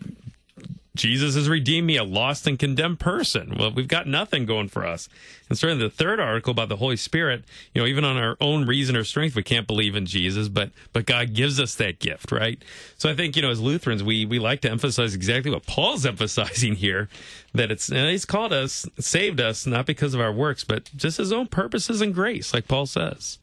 Jesus 0.97 1.35
has 1.35 1.47
redeemed 1.47 1.87
me, 1.87 1.97
a 1.97 2.03
lost 2.03 2.47
and 2.47 2.57
condemned 2.57 2.99
person. 2.99 3.55
Well, 3.57 3.71
we've 3.71 3.87
got 3.87 4.07
nothing 4.07 4.45
going 4.45 4.67
for 4.67 4.85
us. 4.85 5.07
And 5.49 5.57
certainly 5.57 5.83
the 5.83 5.89
third 5.89 6.19
article 6.19 6.51
about 6.51 6.69
the 6.69 6.75
Holy 6.77 6.97
Spirit, 6.97 7.43
you 7.73 7.81
know, 7.81 7.87
even 7.87 8.03
on 8.03 8.17
our 8.17 8.35
own 8.41 8.65
reason 8.65 8.95
or 8.95 9.03
strength, 9.03 9.35
we 9.35 9.43
can't 9.43 9.67
believe 9.67 9.95
in 9.95 10.05
Jesus, 10.05 10.49
but 10.49 10.71
but 10.93 11.05
God 11.05 11.33
gives 11.33 11.59
us 11.59 11.75
that 11.75 11.99
gift, 11.99 12.31
right? 12.31 12.61
So 12.97 13.09
I 13.09 13.15
think, 13.15 13.35
you 13.35 13.41
know, 13.41 13.51
as 13.51 13.61
Lutherans, 13.61 14.03
we 14.03 14.25
we 14.25 14.39
like 14.39 14.61
to 14.61 14.71
emphasize 14.71 15.13
exactly 15.15 15.51
what 15.51 15.65
Paul's 15.65 16.05
emphasizing 16.05 16.75
here, 16.75 17.09
that 17.53 17.71
it's 17.71 17.87
he's 17.87 18.25
called 18.25 18.53
us, 18.53 18.85
saved 18.99 19.39
us, 19.39 19.65
not 19.65 19.85
because 19.85 20.13
of 20.13 20.21
our 20.21 20.33
works, 20.33 20.63
but 20.63 20.89
just 20.95 21.17
his 21.17 21.31
own 21.31 21.47
purposes 21.47 22.01
and 22.01 22.13
grace, 22.13 22.53
like 22.53 22.67
Paul 22.67 22.85
says. 22.85 23.39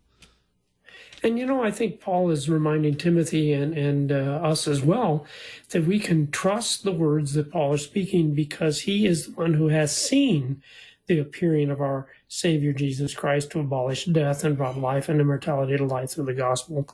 And 1.24 1.38
you 1.38 1.46
know, 1.46 1.64
I 1.64 1.70
think 1.70 2.00
Paul 2.00 2.30
is 2.30 2.50
reminding 2.50 2.96
Timothy 2.96 3.54
and 3.54 3.76
and 3.76 4.12
uh, 4.12 4.40
us 4.42 4.68
as 4.68 4.82
well 4.82 5.24
that 5.70 5.86
we 5.86 5.98
can 5.98 6.30
trust 6.30 6.84
the 6.84 6.92
words 6.92 7.32
that 7.32 7.50
Paul 7.50 7.72
is 7.72 7.82
speaking 7.82 8.34
because 8.34 8.82
he 8.82 9.06
is 9.06 9.26
the 9.26 9.32
one 9.32 9.54
who 9.54 9.68
has 9.68 9.96
seen 9.96 10.62
the 11.06 11.18
appearing 11.18 11.70
of 11.70 11.80
our 11.80 12.08
Savior 12.28 12.74
Jesus 12.74 13.14
Christ 13.14 13.50
to 13.52 13.60
abolish 13.60 14.04
death 14.04 14.44
and 14.44 14.56
brought 14.56 14.78
life 14.78 15.08
and 15.08 15.18
immortality 15.18 15.76
to 15.78 15.84
light 15.84 16.10
through 16.10 16.26
the 16.26 16.34
gospel. 16.34 16.86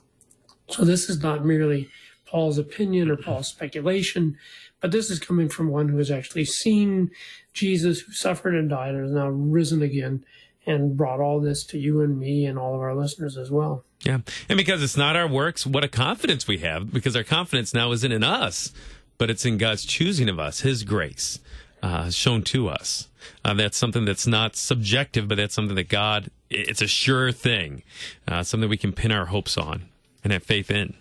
So 0.69 0.85
this 0.85 1.09
is 1.09 1.21
not 1.21 1.45
merely 1.45 1.89
Paul's 2.25 2.57
opinion 2.57 3.11
or 3.11 3.17
Paul's 3.17 3.49
speculation, 3.49 4.37
but 4.79 4.91
this 4.91 5.09
is 5.09 5.19
coming 5.19 5.49
from 5.49 5.67
one 5.67 5.89
who 5.89 5.97
has 5.97 6.09
actually 6.09 6.45
seen 6.45 7.11
Jesus 7.53 7.99
who 7.99 8.13
suffered 8.13 8.55
and 8.55 8.69
died 8.69 8.95
and 8.95 9.05
is 9.05 9.11
now 9.11 9.27
risen 9.27 9.81
again 9.81 10.23
and 10.65 10.95
brought 10.95 11.19
all 11.19 11.39
this 11.39 11.63
to 11.65 11.77
you 11.77 12.01
and 12.01 12.19
me 12.19 12.45
and 12.45 12.57
all 12.57 12.75
of 12.75 12.81
our 12.81 12.95
listeners 12.95 13.37
as 13.37 13.49
well. 13.49 13.83
Yeah. 14.03 14.19
And 14.49 14.57
because 14.57 14.83
it's 14.83 14.97
not 14.97 15.15
our 15.15 15.27
works, 15.27 15.65
what 15.65 15.83
a 15.83 15.87
confidence 15.87 16.47
we 16.47 16.59
have 16.59 16.93
because 16.93 17.15
our 17.15 17.23
confidence 17.23 17.73
now 17.73 17.91
isn't 17.91 18.11
in 18.11 18.23
us, 18.23 18.71
but 19.17 19.29
it's 19.29 19.45
in 19.45 19.57
God's 19.57 19.85
choosing 19.85 20.29
of 20.29 20.39
us, 20.39 20.61
His 20.61 20.83
grace 20.83 21.39
uh, 21.81 22.09
shown 22.09 22.43
to 22.43 22.69
us. 22.69 23.07
Uh, 23.45 23.53
that's 23.53 23.77
something 23.77 24.05
that's 24.05 24.27
not 24.27 24.55
subjective, 24.55 25.27
but 25.27 25.37
that's 25.37 25.53
something 25.53 25.75
that 25.75 25.89
God, 25.89 26.29
it's 26.49 26.81
a 26.81 26.87
sure 26.87 27.31
thing, 27.31 27.83
uh, 28.27 28.43
something 28.43 28.69
we 28.69 28.77
can 28.77 28.93
pin 28.93 29.11
our 29.11 29.27
hopes 29.27 29.57
on 29.57 29.89
and 30.23 30.33
have 30.33 30.43
faith 30.43 30.71
in. 30.71 30.95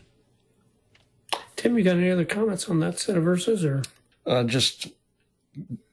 Tim, 1.56 1.76
you 1.76 1.84
got 1.84 1.96
any 1.96 2.10
other 2.10 2.24
comments 2.24 2.68
on 2.68 2.80
that 2.80 2.98
set 2.98 3.16
of 3.16 3.24
verses 3.24 3.64
or? 3.64 3.82
Uh, 4.26 4.44
just 4.44 4.88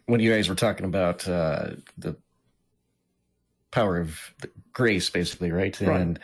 when 0.06 0.20
you 0.20 0.32
guys 0.32 0.48
were 0.50 0.56
talking 0.56 0.86
about 0.86 1.28
uh, 1.28 1.72
the 1.98 2.16
power 3.78 4.00
of 4.00 4.34
grace, 4.74 5.10
basically, 5.10 5.52
right? 5.52 5.80
right. 5.82 6.02
And 6.02 6.20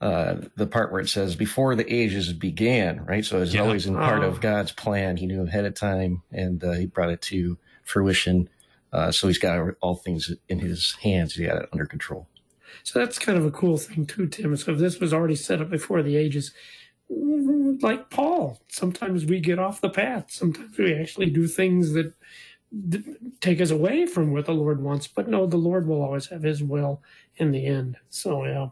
uh, 0.00 0.36
the 0.56 0.66
part 0.66 0.90
where 0.90 1.00
it 1.00 1.08
says 1.08 1.36
before 1.36 1.74
the 1.74 1.92
ages 1.92 2.32
began, 2.32 3.04
right? 3.04 3.24
So 3.24 3.42
it's 3.42 3.54
yeah. 3.54 3.60
always 3.60 3.86
in 3.86 3.94
part 3.94 4.24
of 4.24 4.40
God's 4.40 4.72
plan. 4.72 5.16
He 5.16 5.26
knew 5.26 5.42
ahead 5.42 5.64
of 5.66 5.74
time, 5.74 6.22
and 6.32 6.62
uh, 6.64 6.72
he 6.72 6.86
brought 6.86 7.10
it 7.10 7.22
to 7.22 7.58
fruition. 7.84 8.48
Uh, 8.92 9.10
so 9.12 9.26
he's 9.26 9.38
got 9.38 9.74
all 9.82 9.96
things 9.96 10.32
in 10.48 10.58
his 10.60 10.96
hands. 11.02 11.34
He 11.34 11.44
got 11.44 11.62
it 11.62 11.68
under 11.72 11.86
control. 11.86 12.28
So 12.82 12.98
that's 12.98 13.18
kind 13.18 13.38
of 13.38 13.44
a 13.44 13.50
cool 13.50 13.76
thing 13.76 14.06
too, 14.06 14.26
Tim. 14.26 14.56
So 14.56 14.72
if 14.72 14.78
this 14.78 14.98
was 14.98 15.12
already 15.12 15.36
set 15.36 15.60
up 15.60 15.70
before 15.70 16.02
the 16.02 16.16
ages, 16.16 16.52
like 17.08 18.10
Paul, 18.10 18.60
sometimes 18.68 19.26
we 19.26 19.40
get 19.40 19.58
off 19.58 19.80
the 19.80 19.90
path. 19.90 20.26
Sometimes 20.30 20.76
we 20.78 20.94
actually 20.94 21.30
do 21.30 21.46
things 21.46 21.92
that 21.92 22.14
take 23.40 23.60
us 23.60 23.70
away 23.70 24.06
from 24.06 24.32
what 24.32 24.46
the 24.46 24.52
Lord 24.52 24.82
wants. 24.82 25.06
But 25.06 25.28
no, 25.28 25.46
the 25.46 25.56
Lord 25.56 25.86
will 25.86 26.02
always 26.02 26.26
have 26.28 26.42
His 26.42 26.62
will 26.62 27.02
in 27.36 27.52
the 27.52 27.66
end. 27.66 27.96
So 28.10 28.44
yeah, 28.44 28.68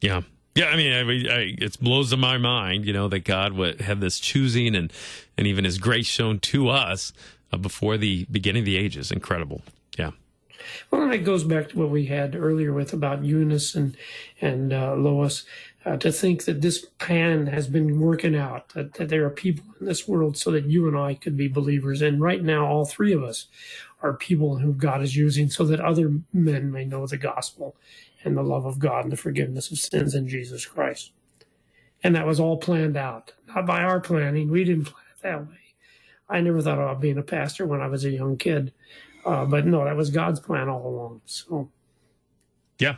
yeah. 0.00 0.22
Yeah, 0.56 0.66
I 0.66 0.76
mean, 0.76 0.92
I, 0.92 1.32
I, 1.32 1.54
it 1.58 1.78
blows 1.80 2.14
my 2.16 2.36
mind, 2.36 2.84
you 2.84 2.92
know, 2.92 3.06
that 3.08 3.20
God 3.20 3.52
would 3.52 3.82
have 3.82 4.00
this 4.00 4.18
choosing 4.18 4.74
and 4.74 4.92
and 5.38 5.46
even 5.46 5.64
His 5.64 5.78
grace 5.78 6.08
shown 6.08 6.40
to 6.40 6.68
us 6.68 7.12
uh, 7.52 7.56
before 7.56 7.96
the 7.96 8.26
beginning 8.30 8.62
of 8.62 8.66
the 8.66 8.76
ages. 8.76 9.12
Incredible. 9.12 9.62
Yeah. 9.96 10.10
Well, 10.90 11.02
and 11.02 11.14
it 11.14 11.18
goes 11.18 11.44
back 11.44 11.70
to 11.70 11.78
what 11.78 11.90
we 11.90 12.06
had 12.06 12.34
earlier 12.34 12.72
with 12.72 12.92
about 12.92 13.24
Eunice 13.24 13.74
and 13.74 13.96
and 14.40 14.72
uh, 14.72 14.94
Lois. 14.94 15.44
Uh, 15.82 15.96
to 15.96 16.12
think 16.12 16.44
that 16.44 16.60
this 16.60 16.84
plan 16.98 17.46
has 17.46 17.66
been 17.66 18.00
working 18.00 18.36
out, 18.36 18.68
that, 18.70 18.92
that 18.94 19.08
there 19.08 19.24
are 19.24 19.30
people 19.30 19.64
in 19.80 19.86
this 19.86 20.06
world 20.06 20.36
so 20.36 20.50
that 20.50 20.66
you 20.66 20.86
and 20.86 20.96
I 20.96 21.14
could 21.14 21.38
be 21.38 21.48
believers. 21.48 22.02
And 22.02 22.20
right 22.20 22.42
now, 22.42 22.66
all 22.66 22.84
three 22.84 23.14
of 23.14 23.22
us 23.22 23.46
are 24.02 24.12
people 24.12 24.58
who 24.58 24.74
God 24.74 25.02
is 25.02 25.16
using 25.16 25.48
so 25.48 25.64
that 25.64 25.80
other 25.80 26.20
men 26.34 26.70
may 26.70 26.84
know 26.84 27.06
the 27.06 27.16
gospel 27.16 27.76
and 28.24 28.36
the 28.36 28.42
love 28.42 28.66
of 28.66 28.78
God 28.78 29.04
and 29.04 29.12
the 29.12 29.16
forgiveness 29.16 29.70
of 29.70 29.78
sins 29.78 30.14
in 30.14 30.28
Jesus 30.28 30.66
Christ. 30.66 31.12
And 32.02 32.14
that 32.14 32.26
was 32.26 32.40
all 32.40 32.58
planned 32.58 32.96
out, 32.96 33.32
not 33.48 33.66
by 33.66 33.82
our 33.82 34.00
planning. 34.00 34.50
We 34.50 34.64
didn't 34.64 34.84
plan 34.86 35.04
it 35.16 35.22
that 35.22 35.48
way. 35.48 35.56
I 36.28 36.40
never 36.40 36.60
thought 36.60 36.78
about 36.78 37.00
being 37.00 37.18
a 37.18 37.22
pastor 37.22 37.66
when 37.66 37.80
I 37.80 37.88
was 37.88 38.04
a 38.04 38.10
young 38.10 38.36
kid. 38.36 38.72
Uh, 39.24 39.44
but 39.44 39.66
no, 39.66 39.84
that 39.84 39.96
was 39.96 40.10
God's 40.10 40.40
plan 40.40 40.68
all 40.68 40.86
along. 40.86 41.20
So, 41.26 41.70
yeah. 42.78 42.96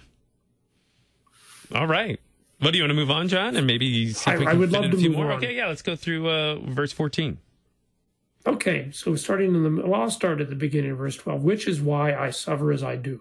All 1.74 1.86
right. 1.86 2.20
What 2.62 2.70
do 2.70 2.78
you 2.78 2.84
want 2.84 2.90
to 2.90 2.94
move 2.94 3.10
on, 3.10 3.26
John? 3.26 3.56
And 3.56 3.66
maybe 3.66 4.12
see 4.12 4.30
if 4.30 4.38
we 4.38 4.46
I- 4.46 4.52
I 4.52 4.54
would 4.54 4.70
love 4.70 4.84
to 4.90 4.96
a 4.96 5.00
few 5.00 5.08
move 5.10 5.18
more. 5.18 5.32
on. 5.32 5.38
Okay, 5.38 5.56
yeah, 5.56 5.66
let's 5.66 5.82
go 5.82 5.96
through 5.96 6.28
uh, 6.28 6.58
verse 6.60 6.92
14. 6.92 7.38
okay, 8.46 8.88
so 8.92 9.14
starting 9.16 9.54
in 9.54 9.62
the, 9.76 9.82
well, 9.86 10.02
I'll 10.02 10.10
start 10.10 10.40
at 10.40 10.48
the 10.48 10.54
beginning 10.56 10.92
of 10.92 10.98
verse 10.98 11.16
12, 11.16 11.42
which 11.42 11.66
is 11.66 11.80
why 11.80 12.14
I 12.14 12.30
suffer 12.30 12.70
as 12.72 12.82
I 12.84 12.96
do. 12.96 13.20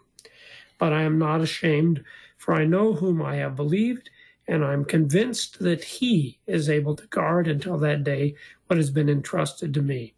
But 0.77 0.93
I 0.93 1.01
am 1.03 1.17
not 1.19 1.41
ashamed, 1.41 2.03
for 2.37 2.53
I 2.53 2.65
know 2.65 2.93
whom 2.93 3.21
I 3.21 3.35
have 3.37 3.55
believed, 3.55 4.09
and 4.47 4.63
I 4.65 4.73
am 4.73 4.85
convinced 4.85 5.59
that 5.59 5.83
he 5.83 6.39
is 6.47 6.69
able 6.69 6.95
to 6.95 7.07
guard 7.07 7.47
until 7.47 7.77
that 7.79 8.03
day 8.03 8.35
what 8.67 8.77
has 8.77 8.89
been 8.91 9.09
entrusted 9.09 9.73
to 9.75 9.81
me. 9.81 10.13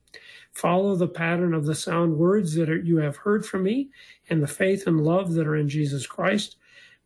Follow 0.54 0.96
the 0.96 1.08
pattern 1.08 1.54
of 1.54 1.66
the 1.66 1.76
sound 1.76 2.18
words 2.18 2.56
that 2.56 2.70
are, 2.70 2.78
you 2.80 2.98
have 2.98 3.18
heard 3.18 3.46
from 3.46 3.64
me, 3.64 3.90
and 4.30 4.42
the 4.44 4.48
faith 4.48 4.86
and 4.88 5.02
love 5.04 5.34
that 5.34 5.48
are 5.48 5.56
in 5.56 5.68
Jesus 5.70 6.06
Christ. 6.08 6.56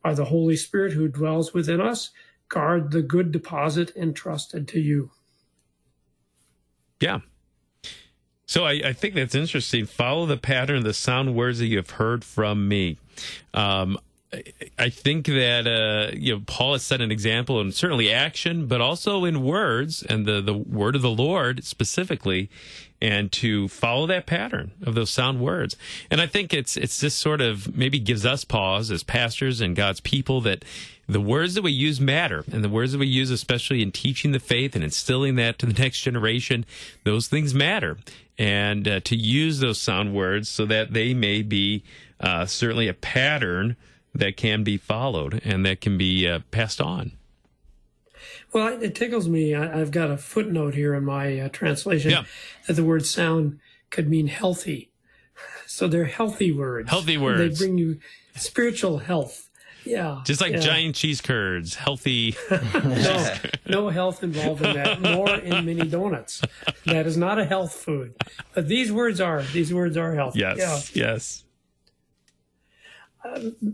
By 0.03 0.13
the 0.13 0.25
Holy 0.25 0.55
Spirit 0.55 0.93
who 0.93 1.07
dwells 1.07 1.53
within 1.53 1.81
us, 1.81 2.12
guard 2.49 2.91
the 2.91 3.01
good 3.01 3.31
deposit 3.31 3.91
entrusted 3.95 4.67
to 4.69 4.79
you. 4.79 5.12
Yeah. 6.99 7.19
So 8.45 8.65
I, 8.65 8.81
I 8.86 8.93
think 8.93 9.13
that's 9.13 9.36
interesting. 9.36 9.86
Follow 9.86 10.25
the 10.25 10.38
pattern 10.38 10.83
the 10.83 10.93
sound 10.93 11.36
words 11.36 11.60
that 11.60 11.67
you 11.67 11.77
have 11.77 11.91
heard 11.91 12.23
from 12.23 12.67
me. 12.67 12.97
Um, 13.53 13.99
I- 14.77 14.89
think 14.89 15.25
that 15.27 15.67
uh, 15.67 16.15
you 16.17 16.35
know 16.35 16.41
Paul 16.45 16.73
has 16.73 16.83
set 16.83 16.99
an 17.01 17.11
example 17.11 17.61
in 17.61 17.71
certainly 17.71 18.11
action, 18.11 18.67
but 18.67 18.81
also 18.81 19.23
in 19.25 19.43
words 19.43 20.03
and 20.03 20.25
the 20.25 20.41
the 20.41 20.53
word 20.53 20.95
of 20.95 21.01
the 21.01 21.09
Lord 21.09 21.63
specifically, 21.63 22.49
and 23.01 23.31
to 23.33 23.67
follow 23.69 24.05
that 24.07 24.25
pattern 24.25 24.71
of 24.83 24.95
those 24.95 25.09
sound 25.09 25.39
words. 25.39 25.77
And 26.11 26.19
I 26.19 26.27
think 26.27 26.53
it's 26.53 26.75
it's 26.75 26.99
just 26.99 27.19
sort 27.19 27.41
of 27.41 27.75
maybe 27.77 27.99
gives 27.99 28.25
us 28.25 28.43
pause 28.43 28.91
as 28.91 29.03
pastors 29.03 29.61
and 29.61 29.75
God's 29.75 30.01
people 30.01 30.41
that 30.41 30.65
the 31.07 31.21
words 31.21 31.53
that 31.53 31.61
we 31.61 31.71
use 31.71 32.01
matter, 32.01 32.43
and 32.51 32.63
the 32.63 32.69
words 32.69 32.91
that 32.91 32.97
we 32.97 33.07
use, 33.07 33.31
especially 33.31 33.81
in 33.81 33.93
teaching 33.93 34.33
the 34.33 34.39
faith 34.39 34.75
and 34.75 34.83
instilling 34.83 35.35
that 35.35 35.57
to 35.59 35.65
the 35.65 35.81
next 35.81 36.01
generation, 36.01 36.65
those 37.05 37.27
things 37.27 37.53
matter. 37.53 37.97
And 38.37 38.87
uh, 38.87 38.99
to 38.99 39.15
use 39.15 39.59
those 39.59 39.79
sound 39.79 40.13
words 40.13 40.49
so 40.49 40.65
that 40.65 40.91
they 40.91 41.13
may 41.13 41.41
be 41.41 41.83
uh, 42.19 42.45
certainly 42.45 42.87
a 42.87 42.93
pattern 42.93 43.77
that 44.17 44.38
can 44.38 44.63
be 44.63 44.77
followed 44.77 45.41
and 45.45 45.65
that 45.65 45.82
can 45.82 45.97
be 45.97 46.27
uh, 46.27 46.39
passed 46.51 46.82
on. 46.82 47.12
Well, 48.53 48.82
it- 48.82 48.95
tickles 48.95 49.27
me. 49.30 49.53
I, 49.53 49.80
I've 49.82 49.91
got 49.91 50.10
a 50.10 50.17
footnote 50.17 50.73
here 50.73 50.93
in 50.95 51.06
my 51.06 51.39
uh, 51.39 51.49
translation 51.49 52.12
Yeah. 52.12 52.23
that 52.67 52.73
the 52.73 52.84
word 52.84 53.06
sound 53.06 53.60
could 53.89 54.10
mean 54.10 54.27
healthy. 54.27 54.89
So 55.69 55.88
they're 55.88 56.06
healthy 56.06 56.51
words. 56.53 56.89
Healthy 56.89 57.17
words. 57.17 57.60
They 57.60 57.65
bring 57.65 57.77
you 57.77 57.99
spiritual 58.36 58.99
health. 58.99 59.49
Yeah. 59.84 60.21
Just 60.25 60.39
like 60.41 60.53
yeah. 60.53 60.60
giant 60.60 60.95
cheese 60.95 61.19
curds, 61.21 61.75
healthy. 61.75 62.36
No, 62.73 63.36
no 63.67 63.89
health 63.89 64.23
involved 64.23 64.65
in 64.65 64.73
that, 64.75 65.01
nor 65.01 65.30
in 65.30 65.65
mini 65.65 65.86
donuts. 65.88 66.41
That 66.86 67.06
is 67.06 67.17
not 67.17 67.38
a 67.38 67.45
health 67.45 67.73
food. 67.73 68.15
But 68.56 68.67
these 68.69 68.91
words 68.93 69.19
are. 69.21 69.43
These 69.43 69.73
words 69.73 69.97
are 69.97 70.15
healthy. 70.15 70.39
Yes, 70.39 70.95
yes. 70.95 71.43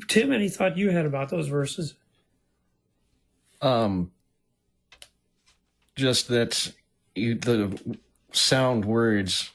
Tim, 0.08 0.32
any 0.32 0.50
thought 0.50 0.78
you 0.78 0.90
had 0.90 1.06
about 1.06 1.30
those 1.30 1.48
verses? 1.48 1.96
Um, 3.62 4.12
just 5.96 6.28
that 6.28 6.74
you, 7.16 7.36
the 7.36 7.98
sound 8.32 8.86
words 8.86 9.52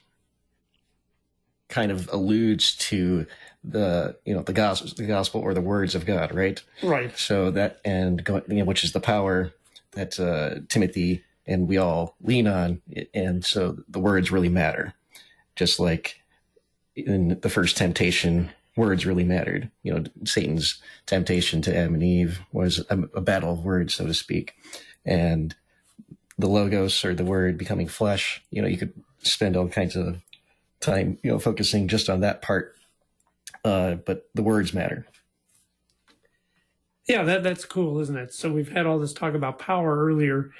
kind 1.68 1.92
of 1.92 2.08
alludes 2.12 2.74
to 2.76 3.26
the 3.64 4.16
you 4.24 4.34
know 4.34 4.42
the 4.42 4.52
gospel, 4.52 4.90
the 4.96 5.06
gospel 5.06 5.40
or 5.40 5.52
the 5.52 5.60
words 5.60 5.94
of 5.94 6.06
God, 6.06 6.34
right? 6.34 6.62
Right. 6.82 7.16
So 7.18 7.50
that 7.50 7.80
and 7.84 8.26
you 8.48 8.56
know, 8.56 8.64
which 8.64 8.84
is 8.84 8.92
the 8.92 9.00
power 9.00 9.52
that 9.92 10.18
uh, 10.18 10.60
Timothy 10.68 11.24
and 11.46 11.66
we 11.66 11.78
all 11.78 12.16
lean 12.22 12.46
on, 12.46 12.82
and 13.14 13.44
so 13.44 13.78
the 13.88 13.98
words 13.98 14.30
really 14.30 14.48
matter. 14.48 14.94
Just 15.56 15.80
like 15.80 16.20
in 16.94 17.38
the 17.40 17.48
first 17.48 17.76
temptation, 17.76 18.50
words 18.78 19.04
really 19.04 19.24
mattered. 19.24 19.70
You 19.82 19.92
know, 19.92 20.04
Satan's 20.24 20.80
temptation 21.04 21.60
to 21.62 21.76
Adam 21.76 21.94
and 21.94 22.02
Eve 22.02 22.40
was 22.52 22.78
a, 22.88 22.98
a 23.14 23.20
battle 23.20 23.52
of 23.52 23.64
words, 23.64 23.94
so 23.94 24.06
to 24.06 24.14
speak, 24.14 24.54
and 25.04 25.54
the 26.38 26.46
logos 26.46 27.04
or 27.04 27.14
the 27.14 27.24
word 27.24 27.58
becoming 27.58 27.88
flesh. 27.88 28.42
You 28.50 28.62
know, 28.62 28.68
you 28.68 28.78
could 28.78 28.94
spend 29.18 29.56
all 29.56 29.68
kinds 29.68 29.96
of 29.96 30.22
time, 30.80 31.18
you 31.22 31.30
know, 31.30 31.38
focusing 31.38 31.88
just 31.88 32.08
on 32.08 32.20
that 32.20 32.40
part. 32.40 32.76
Uh, 33.64 33.94
but 33.94 34.28
the 34.34 34.42
words 34.42 34.72
matter. 34.72 35.04
Yeah, 37.08 37.24
that 37.24 37.42
that's 37.42 37.64
cool, 37.64 37.98
isn't 38.00 38.16
it? 38.16 38.32
So 38.32 38.52
we've 38.52 38.70
had 38.70 38.86
all 38.86 38.98
this 38.98 39.12
talk 39.12 39.34
about 39.34 39.58
power 39.58 40.06
earlier, 40.06 40.50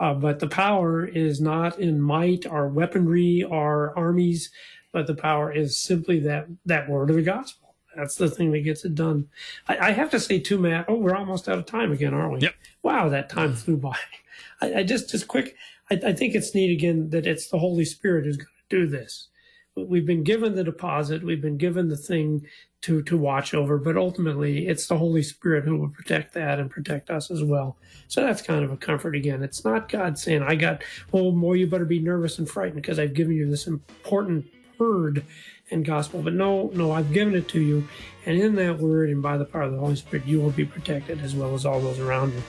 uh, 0.00 0.14
but 0.14 0.40
the 0.40 0.48
power 0.48 1.06
is 1.06 1.40
not 1.40 1.78
in 1.78 2.00
might 2.00 2.44
or 2.44 2.66
weaponry 2.66 3.44
or 3.44 3.96
armies, 3.96 4.50
but 4.92 5.06
the 5.06 5.14
power 5.14 5.52
is 5.52 5.78
simply 5.78 6.18
that 6.20 6.46
that 6.66 6.88
word 6.88 7.10
of 7.10 7.16
the 7.16 7.22
gospel. 7.22 7.67
That's 7.98 8.14
the 8.14 8.30
thing 8.30 8.52
that 8.52 8.60
gets 8.60 8.84
it 8.84 8.94
done. 8.94 9.28
I, 9.66 9.88
I 9.88 9.90
have 9.90 10.10
to 10.10 10.20
say 10.20 10.38
too, 10.38 10.56
Matt. 10.56 10.84
Oh, 10.86 10.94
we're 10.94 11.16
almost 11.16 11.48
out 11.48 11.58
of 11.58 11.66
time 11.66 11.90
again, 11.90 12.14
aren't 12.14 12.34
we? 12.34 12.40
Yep. 12.40 12.54
Wow, 12.84 13.08
that 13.08 13.28
time 13.28 13.54
flew 13.54 13.76
by. 13.76 13.96
I, 14.60 14.74
I 14.74 14.82
just 14.84 15.10
just 15.10 15.26
quick. 15.26 15.56
I, 15.90 16.00
I 16.06 16.12
think 16.12 16.36
it's 16.36 16.54
neat 16.54 16.72
again 16.72 17.10
that 17.10 17.26
it's 17.26 17.48
the 17.48 17.58
Holy 17.58 17.84
Spirit 17.84 18.24
who's 18.24 18.36
going 18.36 18.46
to 18.46 18.76
do 18.76 18.86
this. 18.86 19.28
We've 19.74 20.06
been 20.06 20.22
given 20.22 20.54
the 20.54 20.62
deposit. 20.62 21.24
We've 21.24 21.42
been 21.42 21.56
given 21.56 21.88
the 21.88 21.96
thing 21.96 22.46
to 22.82 23.02
to 23.02 23.16
watch 23.16 23.52
over, 23.52 23.78
but 23.78 23.96
ultimately 23.96 24.68
it's 24.68 24.86
the 24.86 24.96
Holy 24.96 25.22
Spirit 25.22 25.64
who 25.64 25.76
will 25.76 25.88
protect 25.88 26.34
that 26.34 26.60
and 26.60 26.70
protect 26.70 27.10
us 27.10 27.32
as 27.32 27.42
well. 27.42 27.78
So 28.06 28.22
that's 28.22 28.42
kind 28.42 28.64
of 28.64 28.70
a 28.70 28.76
comfort 28.76 29.16
again. 29.16 29.42
It's 29.42 29.64
not 29.64 29.88
God 29.88 30.18
saying, 30.18 30.42
"I 30.42 30.54
got 30.54 30.84
oh 31.12 31.32
more. 31.32 31.56
you 31.56 31.66
better 31.66 31.84
be 31.84 31.98
nervous 31.98 32.38
and 32.38 32.48
frightened 32.48 32.80
because 32.80 33.00
I've 33.00 33.14
given 33.14 33.34
you 33.34 33.50
this 33.50 33.66
important 33.66 34.46
word 34.78 35.24
and 35.70 35.84
gospel." 35.84 36.22
But 36.22 36.34
no, 36.34 36.70
no, 36.74 36.92
I've 36.92 37.12
given 37.12 37.34
it 37.34 37.48
to 37.48 37.60
you, 37.60 37.88
and 38.26 38.40
in 38.40 38.54
that 38.56 38.78
word 38.78 39.10
and 39.10 39.22
by 39.22 39.36
the 39.36 39.44
power 39.44 39.62
of 39.62 39.72
the 39.72 39.78
Holy 39.78 39.96
Spirit, 39.96 40.26
you 40.26 40.40
will 40.40 40.50
be 40.50 40.64
protected 40.64 41.20
as 41.22 41.34
well 41.34 41.54
as 41.54 41.64
all 41.66 41.80
those 41.80 41.98
around 41.98 42.32
you. 42.32 42.42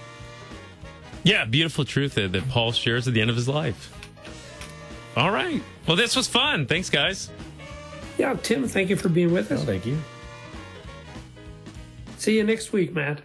Yeah, 1.24 1.46
beautiful 1.46 1.86
truth 1.86 2.16
that, 2.16 2.32
that 2.32 2.48
Paul 2.50 2.72
shares 2.72 3.08
at 3.08 3.14
the 3.14 3.22
end 3.22 3.30
of 3.30 3.36
his 3.36 3.48
life. 3.48 3.94
All 5.18 5.32
right. 5.32 5.62
Well, 5.86 5.98
this 5.98 6.16
was 6.16 6.28
fun. 6.28 6.66
Thanks, 6.66 6.90
guys. 6.90 7.30
Yeah, 8.18 8.36
Tim, 8.36 8.68
thank 8.68 8.90
you 8.90 8.96
for 8.96 9.10
being 9.10 9.34
with 9.34 9.52
us. 9.52 9.64
thank 9.64 9.86
you. 9.86 9.98
See 12.18 12.38
you 12.38 12.44
next 12.44 12.72
week, 12.74 12.94
Matt. 12.94 13.22